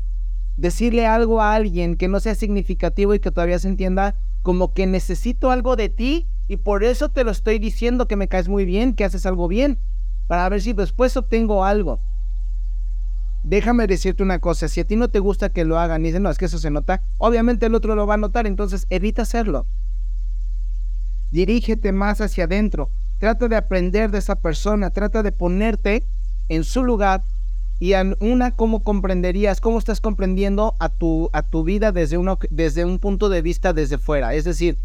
[0.57, 4.87] decirle algo a alguien que no sea significativo y que todavía se entienda como que
[4.87, 8.65] necesito algo de ti y por eso te lo estoy diciendo que me caes muy
[8.65, 9.79] bien, que haces algo bien,
[10.27, 12.01] para ver si después obtengo algo.
[13.43, 16.23] Déjame decirte una cosa, si a ti no te gusta que lo hagan y dicen,
[16.23, 19.21] no, es que eso se nota, obviamente el otro lo va a notar, entonces evita
[19.21, 19.67] hacerlo.
[21.31, 22.89] Dirígete más hacia adentro.
[23.19, 24.89] Trata de aprender de esa persona.
[24.91, 26.03] Trata de ponerte
[26.49, 27.23] en su lugar
[27.79, 32.39] y en una cómo comprenderías, cómo estás comprendiendo a tu, a tu vida desde, uno,
[32.49, 34.33] desde un punto de vista desde fuera.
[34.33, 34.77] Es decir,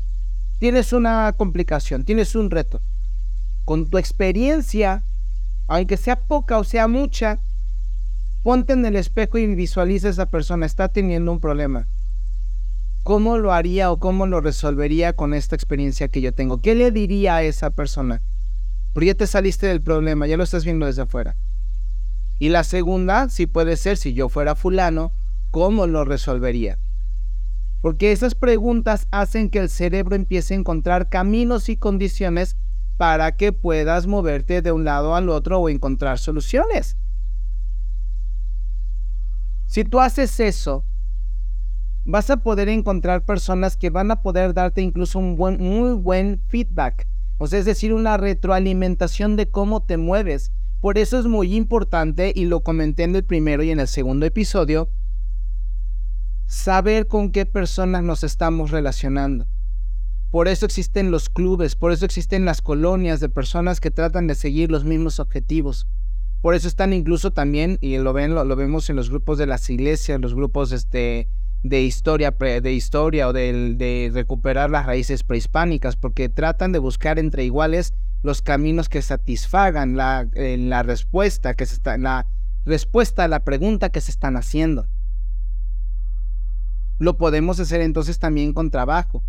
[0.59, 2.81] tienes una complicación, tienes un reto.
[3.65, 5.05] Con tu experiencia,
[5.69, 7.39] aunque sea poca o sea mucha,
[8.43, 11.87] ponte en el espejo y visualiza a esa persona, está teniendo un problema.
[13.03, 16.61] ¿Cómo lo haría o cómo lo resolvería con esta experiencia que yo tengo?
[16.61, 18.23] ¿Qué le diría a esa persona?
[18.93, 21.37] Porque ya te saliste del problema, ya lo estás viendo desde afuera.
[22.39, 25.13] Y la segunda, si puede ser, si yo fuera fulano,
[25.51, 26.79] ¿cómo lo resolvería?
[27.81, 32.57] Porque esas preguntas hacen que el cerebro empiece a encontrar caminos y condiciones
[32.97, 36.97] para que puedas moverte de un lado al otro o encontrar soluciones.
[39.67, 40.85] Si tú haces eso
[42.05, 47.07] vas a poder encontrar personas que van a poder darte incluso un muy buen feedback.
[47.39, 50.53] O sea, es decir, una retroalimentación de cómo te mueves.
[50.81, 54.27] Por eso es muy importante, y lo comenté en el primero y en el segundo
[54.27, 54.91] episodio,
[56.47, 59.47] saber con qué personas nos estamos relacionando.
[60.31, 64.35] Por eso existen los clubes, por eso existen las colonias de personas que tratan de
[64.35, 65.87] seguir los mismos objetivos.
[66.41, 69.71] Por eso están incluso también, y lo, ven, lo, vemos en los grupos de las
[69.71, 71.29] iglesias, los grupos este,
[71.63, 77.45] de historia, de historia o de, recuperar las raíces prehispánicas, porque tratan de buscar entre
[77.45, 82.27] iguales los caminos que satisfagan la, eh, la respuesta que se está, la
[82.65, 84.87] respuesta a la pregunta que se están haciendo.
[86.99, 89.25] Lo podemos hacer entonces también con trabajo.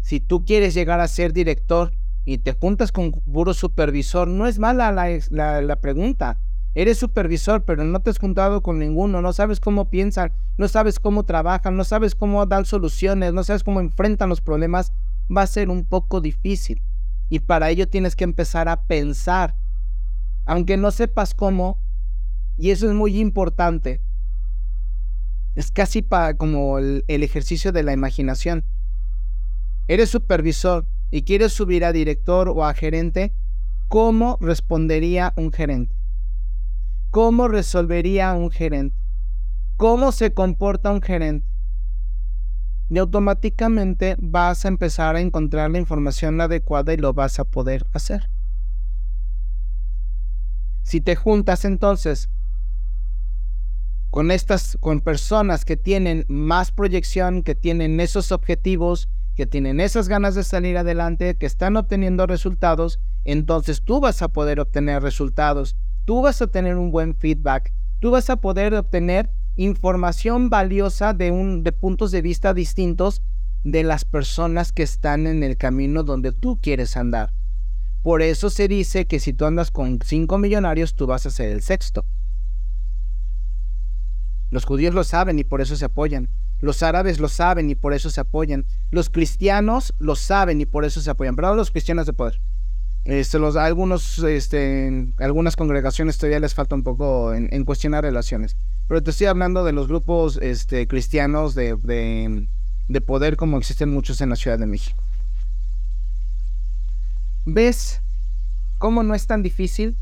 [0.00, 1.92] Si tú quieres llegar a ser director
[2.24, 6.38] y te juntas con puro supervisor, no es mala la, la pregunta.
[6.74, 11.00] Eres supervisor, pero no te has juntado con ninguno, no sabes cómo piensan, no sabes
[11.00, 14.92] cómo trabajan, no sabes cómo dan soluciones, no sabes cómo enfrentan los problemas,
[15.34, 16.80] va a ser un poco difícil.
[17.30, 19.56] Y para ello tienes que empezar a pensar,
[20.46, 21.78] aunque no sepas cómo,
[22.56, 24.00] y eso es muy importante.
[25.54, 28.64] Es casi para como el, el ejercicio de la imaginación.
[29.88, 33.32] Eres supervisor y quieres subir a director o a gerente,
[33.88, 35.97] ¿cómo respondería un gerente?
[37.10, 38.96] Cómo resolvería un gerente,
[39.76, 41.46] cómo se comporta un gerente.
[42.90, 47.86] Y automáticamente vas a empezar a encontrar la información adecuada y lo vas a poder
[47.92, 48.30] hacer.
[50.82, 52.30] Si te juntas entonces
[54.10, 60.08] con estas con personas que tienen más proyección, que tienen esos objetivos, que tienen esas
[60.08, 65.76] ganas de salir adelante, que están obteniendo resultados, entonces tú vas a poder obtener resultados,
[66.08, 71.30] tú vas a tener un buen feedback, tú vas a poder obtener información valiosa de,
[71.30, 73.20] un, de puntos de vista distintos
[73.62, 77.34] de las personas que están en el camino donde tú quieres andar.
[78.02, 81.50] Por eso se dice que si tú andas con cinco millonarios, tú vas a ser
[81.50, 82.06] el sexto.
[84.50, 86.30] Los judíos lo saben y por eso se apoyan.
[86.58, 88.64] Los árabes lo saben y por eso se apoyan.
[88.90, 91.36] Los cristianos lo saben y por eso se apoyan.
[91.36, 92.40] Pero los cristianos de poder.
[93.04, 98.56] Este, los, algunos, este, algunas congregaciones todavía les falta un poco en, cuestionar relaciones.
[98.86, 101.76] Pero te estoy hablando de los grupos este, cristianos de,
[102.88, 105.02] de poder como existen muchos en la Ciudad de México.
[107.44, 108.02] ¿Ves
[108.78, 109.96] cómo no es tan difícil?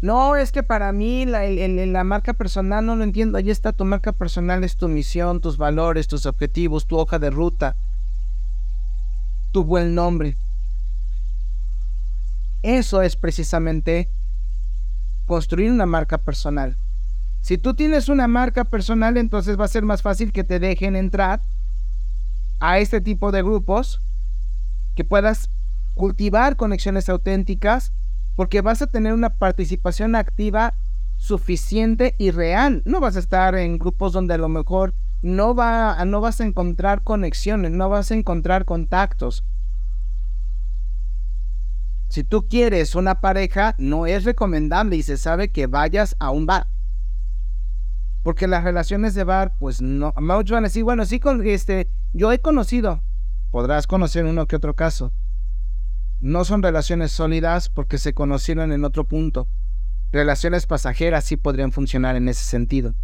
[0.00, 3.36] No, es que para mí la, la, marca personal no lo entiendo.
[3.36, 7.30] Ahí está tu marca personal, es tu misión, tus valores, tus objetivos, tu hoja de
[7.30, 7.76] ruta,
[9.52, 10.36] tu buen nombre.
[12.62, 14.10] Eso es precisamente
[15.26, 16.76] construir una marca personal.
[17.40, 20.96] Si tú tienes una marca personal, entonces va a ser más fácil que te dejen
[20.96, 21.40] entrar
[22.60, 24.00] a este tipo de grupos,
[24.96, 25.50] que puedas
[25.94, 27.92] cultivar conexiones auténticas
[28.34, 30.74] porque vas a tener una participación activa
[31.16, 32.82] suficiente y real.
[32.84, 36.44] No vas a estar en grupos donde a lo mejor no, va, no vas a
[36.44, 39.44] encontrar conexiones, no vas a encontrar contactos.
[42.08, 46.46] Si tú quieres una pareja, no es recomendable y se sabe que vayas a un
[46.46, 46.68] bar.
[48.22, 50.14] Porque las relaciones de bar, pues no.
[50.16, 53.02] Muchos van a decir, bueno, sí, con, este, yo he conocido.
[53.50, 55.12] Podrás conocer uno que otro caso.
[56.20, 59.46] No son relaciones sólidas porque se conocieron en otro punto.
[60.10, 62.94] Relaciones pasajeras sí podrían funcionar en ese sentido.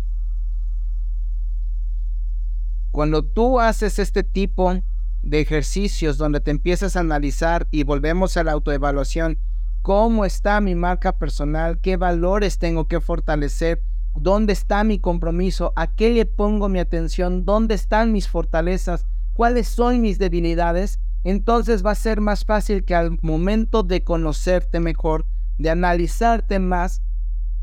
[2.91, 4.81] Cuando tú haces este tipo
[5.25, 9.39] de ejercicios donde te empiezas a analizar y volvemos a la autoevaluación,
[9.83, 13.83] cómo está mi marca personal, qué valores tengo que fortalecer,
[14.15, 19.67] dónde está mi compromiso, a qué le pongo mi atención, dónde están mis fortalezas, cuáles
[19.67, 25.27] son mis debilidades, entonces va a ser más fácil que al momento de conocerte mejor,
[25.59, 27.03] de analizarte más,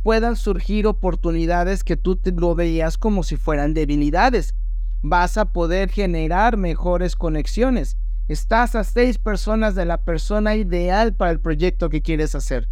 [0.04, 4.56] puedan surgir oportunidades que tú lo veías como si fueran debilidades.
[5.04, 7.98] Vas a poder generar mejores conexiones.
[8.28, 12.70] Estás a seis personas de la persona ideal para el proyecto que quieres hacer.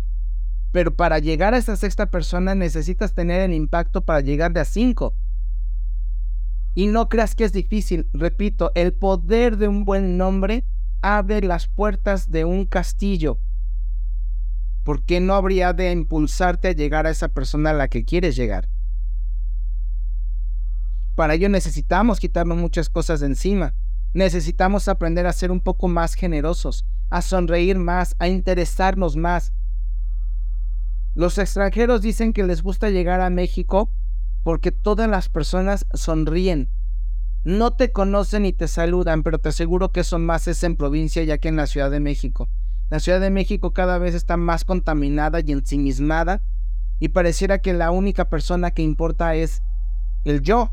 [0.71, 4.65] Pero para llegar a esa sexta persona necesitas tener el impacto para llegar de a
[4.65, 5.15] cinco.
[6.75, 8.07] Y no creas que es difícil.
[8.13, 10.65] Repito, el poder de un buen nombre
[11.01, 13.39] abre las puertas de un castillo.
[14.83, 18.35] ¿Por qué no habría de impulsarte a llegar a esa persona a la que quieres
[18.35, 18.69] llegar?
[21.19, 23.75] Para ello necesitamos quitarnos muchas cosas de encima.
[24.13, 29.51] Necesitamos aprender a ser un poco más generosos, a sonreír más, a interesarnos más.
[31.15, 33.91] Los extranjeros dicen que les gusta llegar a México
[34.45, 36.69] porque todas las personas sonríen,
[37.43, 41.21] no te conocen y te saludan, pero te aseguro que eso más es en provincia
[41.25, 42.47] ya que en la Ciudad de México.
[42.89, 46.41] La Ciudad de México cada vez está más contaminada y ensimismada
[46.97, 49.61] y pareciera que la única persona que importa es
[50.23, 50.71] el yo,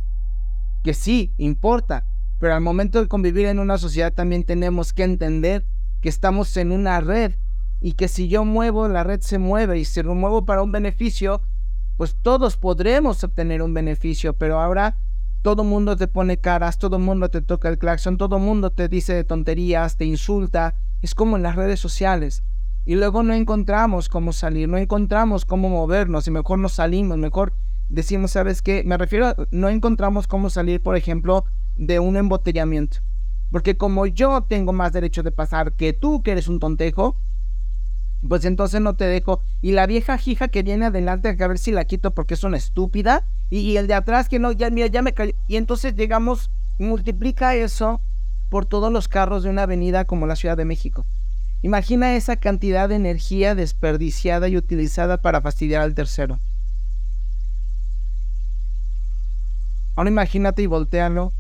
[0.86, 2.06] que sí, importa,
[2.38, 5.66] pero al momento de convivir en una sociedad también tenemos que entender
[6.00, 7.32] que estamos en una red
[7.80, 10.70] y que si yo muevo, la red se mueve y si lo muevo para un
[10.70, 11.42] beneficio,
[11.96, 14.96] pues todos podremos obtener un beneficio, pero ahora
[15.42, 19.24] todo mundo te pone caras, todo mundo te toca el claxon, todo mundo te dice
[19.24, 20.76] tonterías, te insulta.
[21.02, 22.44] Es como en las redes sociales.
[22.84, 27.54] Y luego no encontramos cómo salir, no encontramos cómo movernos y mejor nos salimos, mejor
[27.88, 28.82] decimos, ¿sabes qué?
[28.84, 31.44] Me refiero a no encontramos cómo salir, por ejemplo,
[31.76, 32.98] de un embotellamiento.
[33.50, 37.16] Porque como yo tengo más derecho de pasar que tú, que eres un tontejo,
[38.28, 39.40] pues entonces no te dejo.
[39.62, 42.56] Y la vieja jija que viene adelante, a ver si la quito porque es una
[42.56, 45.32] estúpida, y, el de atrás que no, ya, mira, ya me cayó.
[45.46, 48.00] Y entonces llegamos, multiplica eso
[48.50, 51.06] por todos los carros de una avenida como la Ciudad de México.
[51.62, 56.38] Imagina esa cantidad de energía desperdiciada y utilizada para fastidiar al tercero.
[59.96, 61.32] Ahora imagínate y voltealo,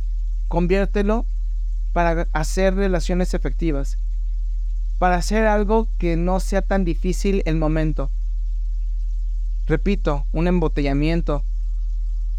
[0.48, 1.26] conviértelo
[1.92, 3.98] para hacer relaciones efectivas,
[4.98, 8.10] para hacer algo que no sea tan difícil el momento.
[9.66, 11.42] repito, un embotellamiento,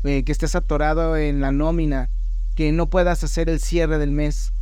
[0.06, 2.10] eh, que estés atorado en la nómina,
[2.56, 4.54] que no puedas hacer el cierre del mes,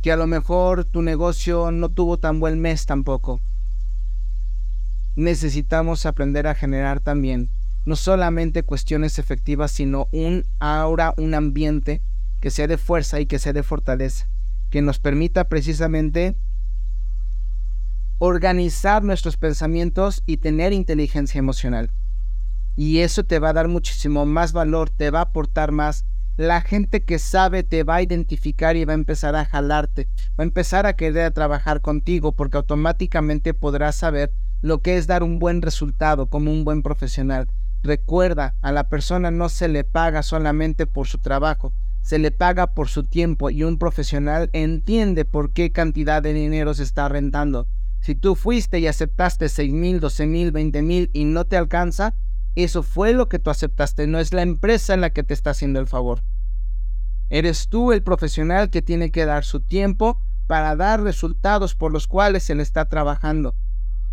[0.00, 3.40] que a lo mejor tu negocio no tuvo tan buen mes tampoco.
[5.16, 7.50] Necesitamos aprender a generar también
[7.86, 12.02] no solamente cuestiones efectivas, sino un aura, un ambiente
[12.40, 14.28] que sea de fuerza y que sea de fortaleza,
[14.70, 16.36] que nos permita precisamente
[18.18, 21.92] organizar nuestros pensamientos y tener inteligencia emocional.
[22.74, 26.04] Y eso te va a dar muchísimo más valor, te va a aportar más.
[26.36, 30.08] La gente que sabe te va a identificar y va a empezar a jalarte,
[30.38, 35.22] va a empezar a querer trabajar contigo porque automáticamente podrás saber lo que es dar
[35.22, 37.48] un buen resultado como un buen profesional.
[37.86, 41.72] Recuerda, a la persona no se le paga solamente por su trabajo,
[42.02, 46.74] se le paga por su tiempo y un profesional entiende por qué cantidad de dinero
[46.74, 47.68] se está rentando.
[48.00, 52.16] Si tú fuiste y aceptaste 6 mil, 12 mil, 20 mil y no te alcanza,
[52.56, 55.50] eso fue lo que tú aceptaste, no es la empresa en la que te está
[55.50, 56.24] haciendo el favor.
[57.30, 62.08] Eres tú el profesional que tiene que dar su tiempo para dar resultados por los
[62.08, 63.54] cuales se le está trabajando.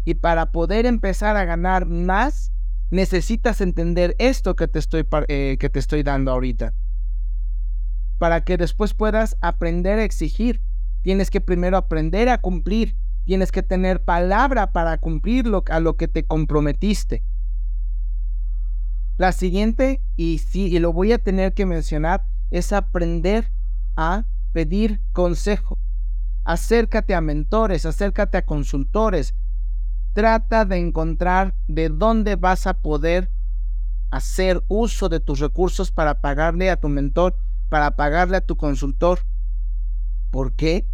[0.05, 2.52] Y para poder empezar a ganar más,
[2.93, 6.73] necesitas entender esto que te estoy, eh, que te estoy dando ahorita.
[8.17, 10.61] Para que después puedas aprender a exigir,
[11.01, 16.07] tienes que primero aprender a cumplir Tienes que tener palabra para cumplir a lo que
[16.07, 17.23] te comprometiste.
[19.17, 23.49] La siguiente, y sí, y lo voy a tener que mencionar, es aprender
[23.95, 25.77] a pedir consejo.
[26.43, 29.35] Acércate a mentores, acércate a consultores.
[30.13, 33.31] Trata de encontrar de dónde vas a poder
[34.11, 37.35] hacer uso de tus recursos para pagarle a tu mentor,
[37.69, 39.19] para pagarle a tu consultor.
[40.29, 40.87] ¿Por qué?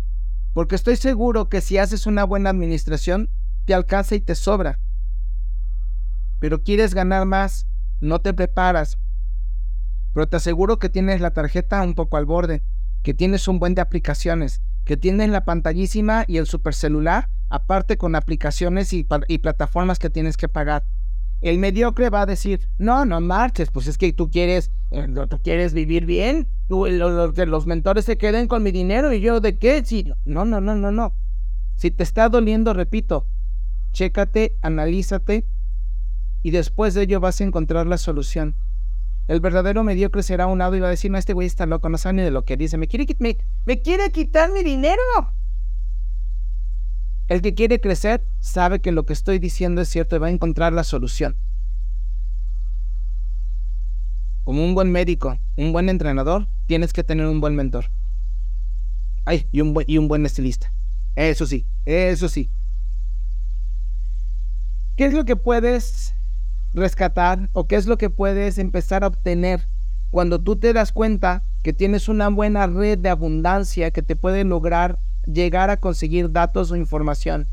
[0.53, 3.29] Porque estoy seguro que si haces una buena administración,
[3.65, 4.79] te alcanza y te sobra.
[6.39, 7.67] Pero quieres ganar más,
[7.99, 8.97] no te preparas.
[10.13, 12.63] Pero te aseguro que tienes la tarjeta un poco al borde,
[13.03, 18.15] que tienes un buen de aplicaciones, que tienes la pantallísima y el supercelular, aparte con
[18.15, 20.83] aplicaciones y, plataformas que tienes que pagar.
[21.41, 25.39] El mediocre va a decir, no, no marches, pues es que tú quieres, eh, tú
[25.43, 29.85] quieres vivir bien, que los mentores se queden con mi dinero y yo de qué,
[29.85, 31.13] si, no, no, no, no, no.
[31.75, 33.27] Si te está doliendo, repito,
[33.91, 35.45] chécate, analízate
[36.41, 38.55] y después de ello vas a encontrar la solución.
[39.29, 41.87] El verdadero mediocre será un lado y va a decir, no, este güey está loco,
[41.87, 45.03] no sabe ni de lo que dice, me quiere, me, me quiere quitar mi dinero.
[47.27, 50.31] El que quiere crecer sabe que lo que estoy diciendo es cierto y va a
[50.31, 51.37] encontrar la solución.
[54.45, 57.91] Como un buen médico, un buen entrenador, tienes que tener un buen mentor.
[59.25, 60.73] Ay, y un y un buen estilista.
[61.15, 62.49] Eso sí, eso sí.
[64.95, 66.15] ¿Qué es lo que puedes
[66.73, 69.67] rescatar o qué es lo que puedes empezar a obtener
[70.11, 74.43] cuando tú te das cuenta que tienes una buena red de abundancia que te puede
[74.43, 77.47] lograr llegar a conseguir datos o información?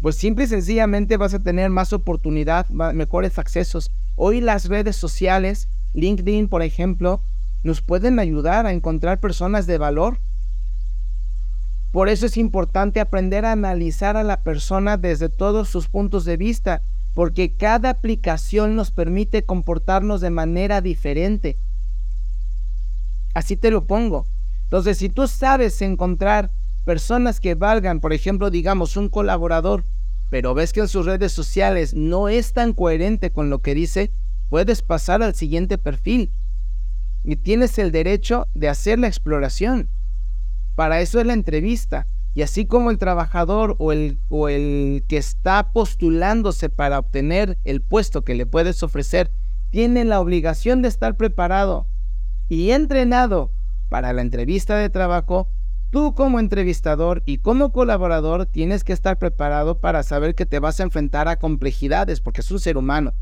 [0.00, 3.90] Pues simple y sencillamente vas a tener más oportunidad, mejores accesos.
[4.14, 7.20] Hoy las redes sociales, LinkedIn por ejemplo,
[7.64, 10.18] nos pueden ayudar a encontrar personas de valor.
[11.90, 16.36] Por eso es importante aprender a analizar a la persona desde todos sus puntos de
[16.36, 16.82] vista,
[17.18, 21.58] porque cada aplicación nos permite comportarnos de manera diferente.
[23.34, 24.24] Así te lo pongo.
[24.62, 26.52] Entonces, si tú sabes encontrar
[26.84, 29.84] personas que valgan, por ejemplo, digamos, un colaborador,
[30.30, 34.12] pero ves que en sus redes sociales no es tan coherente con lo que dice,
[34.48, 36.30] puedes pasar al siguiente perfil.
[37.24, 39.88] Y tienes el derecho de hacer la exploración.
[40.76, 42.06] Para eso es la entrevista.
[42.34, 47.80] Y así como el trabajador o el, o el que está postulándose para obtener el
[47.82, 49.30] puesto que le puedes ofrecer,
[49.70, 51.86] tiene la obligación de estar preparado
[52.48, 53.52] y entrenado
[53.88, 55.48] para la entrevista de trabajo,
[55.90, 60.80] Tú como entrevistador y como colaborador tienes que estar preparado para saber que te vas
[60.80, 63.14] a enfrentar a complejidades porque es un ser humano.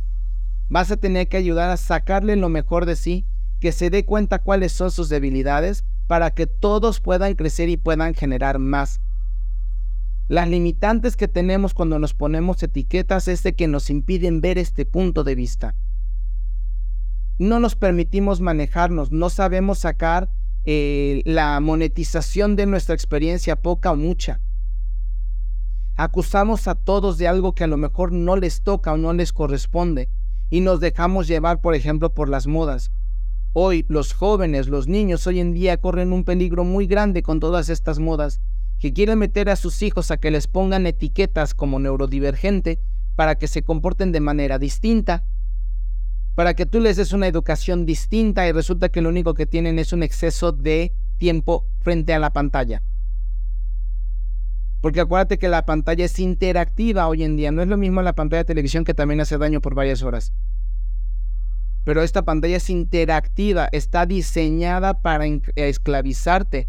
[0.68, 3.24] Vas a tener que ayudar a sacarle lo mejor de sí,
[3.60, 8.14] que se dé cuenta cuáles son sus debilidades para que todos puedan crecer y puedan
[8.14, 9.00] generar más.
[10.28, 14.84] Las limitantes que tenemos cuando nos ponemos etiquetas es de que nos impiden ver este
[14.84, 15.76] punto de vista.
[17.38, 20.30] No nos permitimos manejarnos, no sabemos sacar
[20.64, 24.40] eh, la monetización de nuestra experiencia, poca o mucha.
[25.94, 29.32] Acusamos a todos de algo que a lo mejor no les toca o no les
[29.32, 30.08] corresponde
[30.50, 32.90] y nos dejamos llevar, por ejemplo, por las modas.
[33.58, 37.70] Hoy los jóvenes, los niños hoy en día corren un peligro muy grande con todas
[37.70, 38.42] estas modas,
[38.78, 42.78] que quieren meter a sus hijos a que les pongan etiquetas como neurodivergente
[43.14, 45.24] para que se comporten de manera distinta,
[46.34, 49.78] para que tú les des una educación distinta y resulta que lo único que tienen
[49.78, 52.82] es un exceso de tiempo frente a la pantalla.
[54.82, 58.12] Porque acuérdate que la pantalla es interactiva hoy en día, no es lo mismo la
[58.12, 60.34] pantalla de televisión que también hace daño por varias horas.
[61.86, 65.24] Pero esta pantalla es interactiva, está diseñada para
[65.54, 66.68] esclavizarte.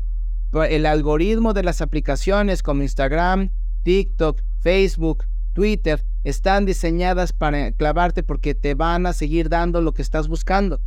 [0.70, 3.50] El algoritmo de las aplicaciones como Instagram,
[3.82, 10.04] TikTok, Facebook, Twitter, están diseñadas para clavarte porque te van a seguir dando lo que
[10.04, 10.82] estás buscando.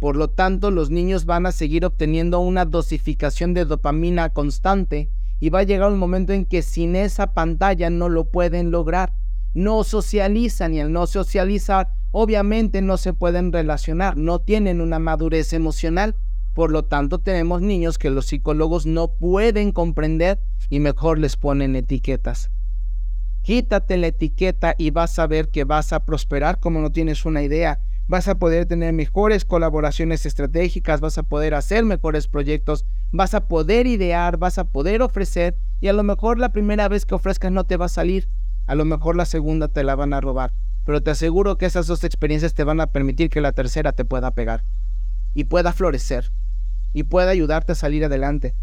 [0.00, 5.50] Por lo tanto, los niños van a seguir obteniendo una dosificación de dopamina constante y
[5.50, 9.12] va a llegar un momento en que sin esa pantalla no lo pueden lograr.
[9.54, 15.52] No socializan y al no socializar, obviamente no se pueden relacionar, no tienen una madurez
[15.52, 16.16] emocional.
[16.54, 21.76] Por lo tanto, tenemos niños que los psicólogos no pueden comprender y mejor les ponen
[21.76, 22.50] etiquetas.
[23.42, 27.42] Quítate la etiqueta y vas a ver que vas a prosperar como no tienes una
[27.42, 27.80] idea.
[28.06, 33.46] Vas a poder tener mejores colaboraciones estratégicas, vas a poder hacer mejores proyectos, vas a
[33.46, 37.52] poder idear, vas a poder ofrecer y a lo mejor la primera vez que ofrezcas
[37.52, 38.28] no te va a salir,
[38.66, 40.52] a lo mejor la segunda te la van a robar,
[40.84, 44.04] pero te aseguro que esas dos experiencias te van a permitir que la tercera te
[44.04, 44.64] pueda pegar
[45.34, 46.32] y pueda florecer
[46.92, 48.54] y pueda ayudarte a salir adelante.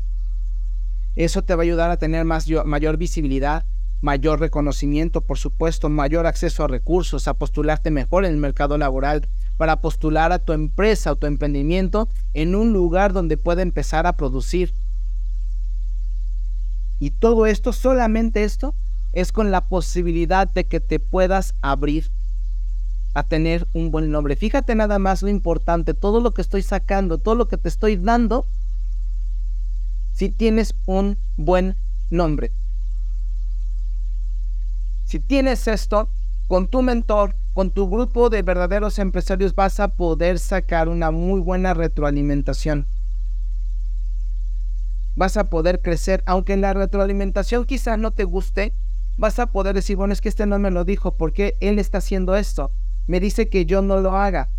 [1.16, 3.66] Eso te va a ayudar a tener más, mayor visibilidad,
[4.02, 9.28] mayor reconocimiento, por supuesto, mayor acceso a recursos, a postularte mejor en el mercado laboral,
[9.58, 14.16] para postular a tu empresa o tu emprendimiento en un lugar donde pueda empezar a
[14.16, 14.74] producir.
[17.00, 18.76] Y todo esto, solamente esto,
[19.18, 22.12] es con la posibilidad de que te puedas abrir
[23.16, 24.36] a tener un buen nombre.
[24.36, 27.96] Fíjate nada más lo importante, todo lo que estoy sacando, todo lo que te estoy
[27.96, 28.46] dando,
[30.14, 31.76] si tienes un buen
[32.12, 32.52] nombre.
[35.06, 36.10] Si tienes esto,
[36.48, 41.40] con tu mentor, con tu grupo de verdaderos empresarios vas a poder sacar una muy
[41.40, 42.86] buena retroalimentación.
[45.16, 48.74] Vas a poder crecer, aunque la retroalimentación quizás no te guste,
[49.18, 51.98] vas a poder decir, bueno, es que este no me lo dijo, porque él está
[51.98, 52.72] haciendo esto?
[53.08, 54.50] Me dice que yo no lo haga.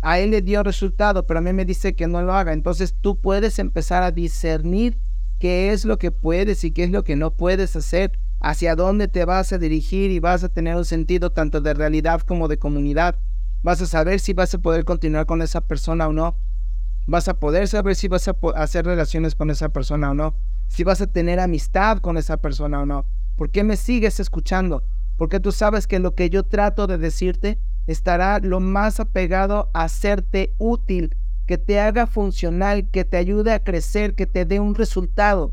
[0.00, 2.52] A él le dio resultado, pero a mí me dice que no lo haga.
[2.52, 4.98] Entonces tú puedes empezar a discernir
[5.38, 9.08] qué es lo que puedes y qué es lo que no puedes hacer hacia dónde
[9.08, 12.58] te vas a dirigir y vas a tener un sentido tanto de realidad como de
[12.58, 13.18] comunidad.
[13.62, 16.36] Vas a saber si vas a poder continuar con esa persona o no.
[17.06, 20.36] Vas a poder saber si vas a hacer relaciones con esa persona o no.
[20.68, 23.06] Si vas a tener amistad con esa persona o no.
[23.36, 24.84] ¿Por qué me sigues escuchando?
[25.16, 29.84] Porque tú sabes que lo que yo trato de decirte estará lo más apegado a
[29.84, 31.16] hacerte útil,
[31.46, 35.52] que te haga funcional, que te ayude a crecer, que te dé un resultado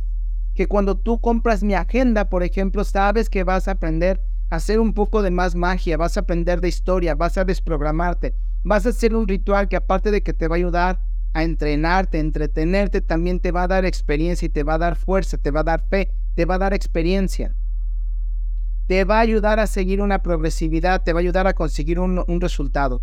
[0.53, 4.79] que cuando tú compras mi agenda, por ejemplo, sabes que vas a aprender a hacer
[4.79, 8.89] un poco de más magia, vas a aprender de historia, vas a desprogramarte, vas a
[8.89, 10.99] hacer un ritual que aparte de que te va a ayudar
[11.34, 14.97] a entrenarte, a entretenerte, también te va a dar experiencia y te va a dar
[14.97, 17.55] fuerza, te va a dar fe, te va a dar experiencia.
[18.91, 22.25] Te va a ayudar a seguir una progresividad, te va a ayudar a conseguir un,
[22.27, 23.01] un resultado.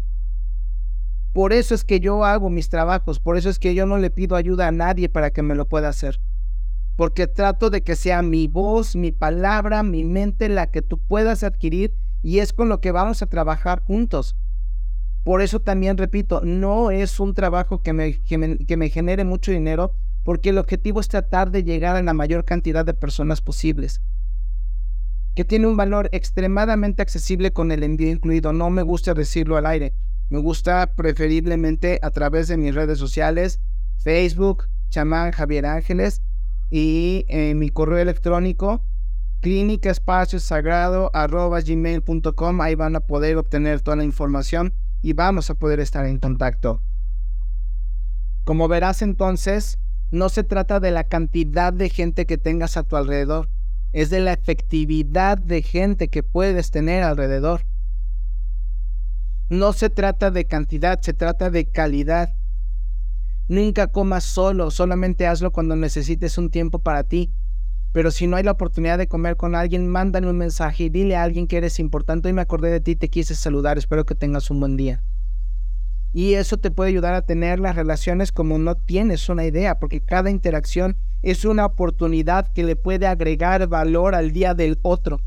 [1.33, 4.11] Por eso es que yo hago mis trabajos, por eso es que yo no le
[4.11, 6.21] pido ayuda a nadie para que me lo pueda hacer
[6.97, 11.43] porque trato de que sea mi voz, mi palabra, mi mente la que tú puedas
[11.43, 14.37] adquirir y es con lo que vamos a trabajar juntos.
[15.25, 18.37] Por eso también repito, no es un trabajo que me, que
[18.77, 22.85] me, genere mucho dinero, porque el objetivo es tratar de llegar a la mayor cantidad
[22.85, 24.03] de personas posibles.
[25.39, 28.53] Que tiene un valor extremadamente accesible con el envío incluido.
[28.53, 29.95] No me gusta decirlo al aire.
[30.31, 33.61] Me gusta preferiblemente a través de mis redes sociales,
[33.99, 36.23] Facebook, chamán Javier Ángeles,
[36.73, 38.83] y en mi correo electrónico
[39.41, 39.93] clínica
[42.61, 46.83] ahí van a poder obtener toda la información y vamos a poder estar en contacto
[48.43, 49.79] como verás entonces
[50.11, 53.49] no se trata de la cantidad de gente que tengas a tu alrededor
[53.93, 57.63] es de la efectividad de gente que puedes tener alrededor
[59.49, 62.39] no se trata de cantidad se trata de calidad
[63.49, 67.33] Nunca comas solo, solamente hazlo cuando necesites un tiempo para ti.
[67.93, 71.17] Pero si no hay la oportunidad de comer con alguien, mándale un mensaje y dile
[71.17, 72.29] a alguien que eres importante.
[72.29, 75.03] y me acordé de ti, te quise saludar, espero que tengas un buen día.
[76.19, 80.01] Y eso te puede ayudar a tener las relaciones como no tienes una idea, porque
[80.01, 85.21] cada interacción es una oportunidad que le puede agregar valor al día del otro.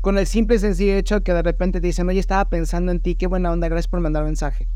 [0.00, 3.00] Con el simple y sencillo hecho que de repente te dicen, oye, estaba pensando en
[3.00, 4.68] ti, qué buena onda, gracias por mandar mensaje.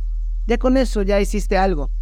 [0.48, 1.92] Ya con eso ya hiciste algo.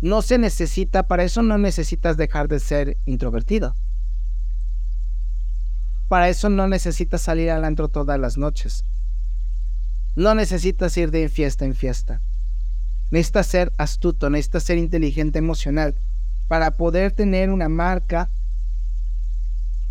[0.00, 3.76] No se necesita, para eso no necesitas dejar de ser introvertido.
[6.08, 8.84] Para eso no necesitas salir al antro todas las noches.
[10.16, 12.20] No necesitas ir de fiesta en fiesta.
[13.10, 15.94] Necesitas ser astuto, necesitas ser inteligente emocional
[16.48, 18.28] para poder tener una marca,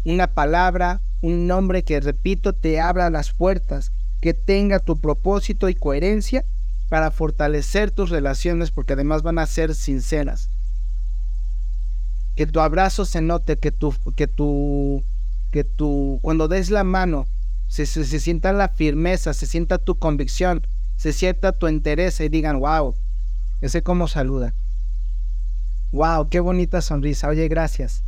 [0.06, 5.76] una palabra, un nombre que, repito, te abra las puertas, que tenga tu propósito y
[5.76, 6.46] coherencia
[6.90, 10.50] para fortalecer tus relaciones porque además van a ser sinceras.
[12.36, 15.04] Que tu abrazo se note, que tu, que tu,
[15.52, 17.28] que tu, cuando des la mano,
[17.74, 20.62] se, se, sienta la firmeza, se sienta tu convicción,
[20.96, 22.94] se sienta tu interés y digan, wow,
[23.62, 24.54] ese cómo saluda.
[25.92, 27.30] Wow, qué bonita sonrisa.
[27.30, 28.04] Oye, gracias.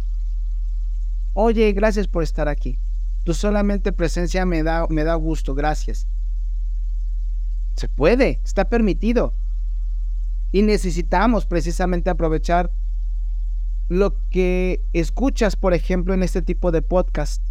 [1.34, 2.78] Oye, gracias por estar aquí.
[3.24, 6.08] Tu solamente presencia me da, me da gusto, gracias.
[7.76, 9.34] Se puede, está permitido.
[10.52, 12.70] Y necesitamos precisamente aprovechar
[13.90, 17.42] lo que escuchas, por ejemplo, en este tipo de podcast.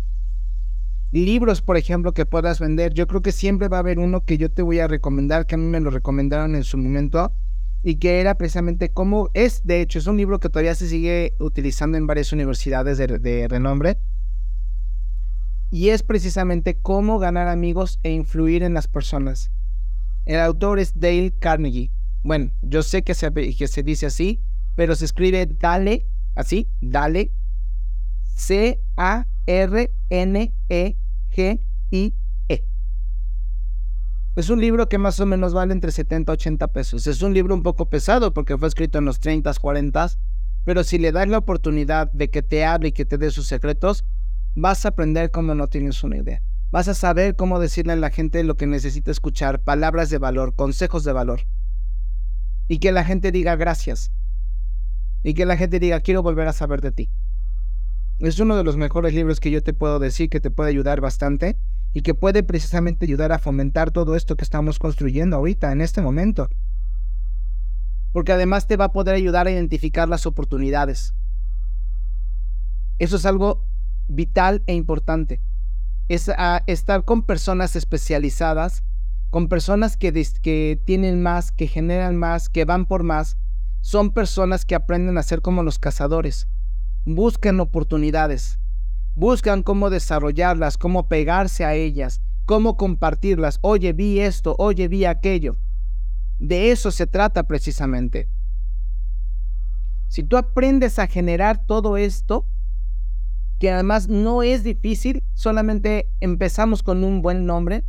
[1.20, 2.92] Libros, por ejemplo, que puedas vender.
[2.92, 5.54] Yo creo que siempre va a haber uno que yo te voy a recomendar, que
[5.54, 7.32] a mí me lo recomendaron en su momento,
[7.84, 11.36] y que era precisamente cómo es, de hecho, es un libro que todavía se sigue
[11.38, 13.98] utilizando en varias universidades de, renombre.
[15.70, 19.52] Y es precisamente cómo ganar amigos e influir en las personas.
[20.24, 21.92] El autor es Dale Carnegie.
[22.24, 24.40] Bueno, yo sé que se, que se dice así,
[24.74, 27.30] pero se escribe Dale, así, Dale,
[31.34, 32.64] C-A-R-N-E-G-I-E.
[34.36, 37.06] Es un libro que más o menos vale entre 70 y 80 pesos.
[37.06, 40.10] Es un libro un poco pesado porque fue escrito en los 30, 40,
[40.64, 43.46] pero si le das la oportunidad de que te hable y que te dé sus
[43.46, 44.04] secretos,
[44.54, 46.42] vas a aprender como no tienes una idea.
[46.70, 50.54] Vas a saber cómo decirle a la gente lo que necesita escuchar, palabras de valor,
[50.56, 51.42] consejos de valor.
[52.66, 54.10] Y que la gente diga gracias.
[55.22, 57.10] Y que la gente diga quiero volver a saber de ti.
[58.18, 61.00] Es uno de los mejores libros que yo te puedo decir que te puede ayudar
[61.00, 61.56] bastante
[61.92, 66.00] y que puede precisamente ayudar a fomentar todo esto que estamos construyendo ahorita, en este
[66.02, 66.48] momento.
[68.12, 71.14] Porque además te va a poder ayudar a identificar las oportunidades.
[72.98, 73.66] Eso es algo
[74.08, 75.40] vital e importante
[76.08, 76.30] es
[76.66, 78.82] estar con personas especializadas,
[79.30, 83.36] con personas que tienen más, que generan más, que van por más.
[83.80, 86.46] Son personas que aprenden a ser como los cazadores.
[87.06, 88.58] Buscan oportunidades,
[89.14, 93.58] buscan cómo desarrollarlas, cómo pegarse a ellas, cómo compartirlas.
[93.60, 95.56] Oye, vi esto, oye, vi aquello.
[96.38, 98.28] De eso se trata precisamente.
[100.08, 102.46] Si tú aprendes a generar todo esto,
[103.58, 107.84] que además no es difícil, solamente empezamos con un buen nombre,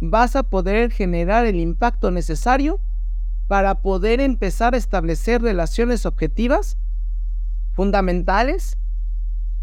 [0.00, 2.80] vas a poder generar el impacto necesario
[3.48, 6.78] para poder empezar a establecer relaciones objetivas,
[7.72, 8.76] fundamentales,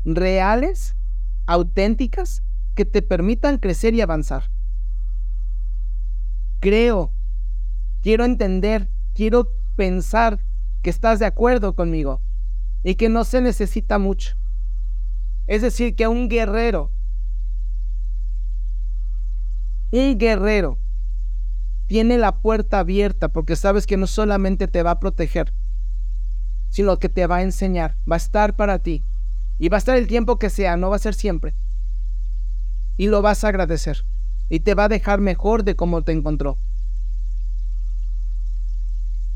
[0.05, 0.95] reales,
[1.45, 2.43] auténticas,
[2.75, 4.51] que te permitan crecer y avanzar.
[6.59, 7.11] Creo,
[8.01, 10.43] quiero entender, quiero pensar
[10.81, 12.21] que estás de acuerdo conmigo
[12.83, 14.35] y que no se necesita mucho.
[15.47, 16.91] Es decir, que un guerrero,
[19.91, 20.77] un guerrero
[21.87, 25.53] tiene la puerta abierta porque sabes que no solamente te va a proteger,
[26.69, 29.03] sino que te va a enseñar, va a estar para ti.
[29.59, 31.53] Y va a estar el tiempo que sea, no va a ser siempre.
[32.97, 34.05] Y lo vas a agradecer.
[34.49, 36.57] Y te va a dejar mejor de cómo te encontró.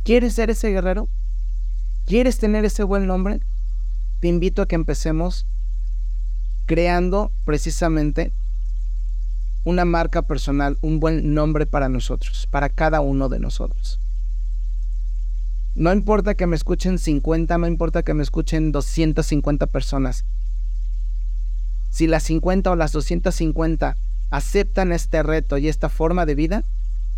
[0.03, 1.09] ¿Quieres ser ese guerrero?
[2.05, 3.39] ¿Quieres tener ese buen nombre?
[4.19, 5.45] Te invito a que empecemos
[6.65, 8.31] creando precisamente
[9.63, 13.99] una marca personal, un buen nombre para nosotros, para cada uno de nosotros.
[15.75, 20.25] No importa que me escuchen 50, no importa que me escuchen 250 personas.
[21.89, 23.97] Si las 50 o las 250
[24.29, 26.63] aceptan este reto y esta forma de vida,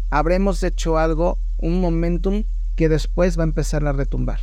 [0.10, 2.44] habremos hecho algo, un momentum
[2.76, 4.42] que después va a empezar a retumbar.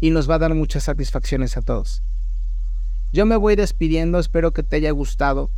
[0.00, 2.02] Y nos va a dar muchas satisfacciones a todos.
[3.12, 5.50] Yo me voy despidiendo, espero que te haya gustado,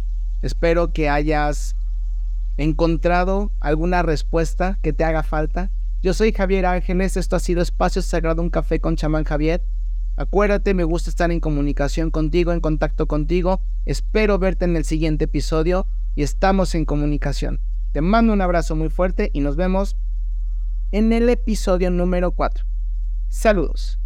[0.43, 1.74] espero que hayas
[2.57, 5.70] encontrado alguna respuesta que te haga falta.
[6.03, 9.63] Yo soy Javier Ángeles, esto ha sido Espacio Sagrado, un café con chamán Javier.
[10.17, 13.61] Acuérdate, me gusta estar en comunicación contigo, en contacto contigo.
[13.85, 17.61] Espero verte en el siguiente episodio y estamos en comunicación.
[17.93, 19.99] Te mando un abrazo muy fuerte y nos vemos
[20.91, 22.65] en el episodio número 4.
[23.29, 24.00] Saludos.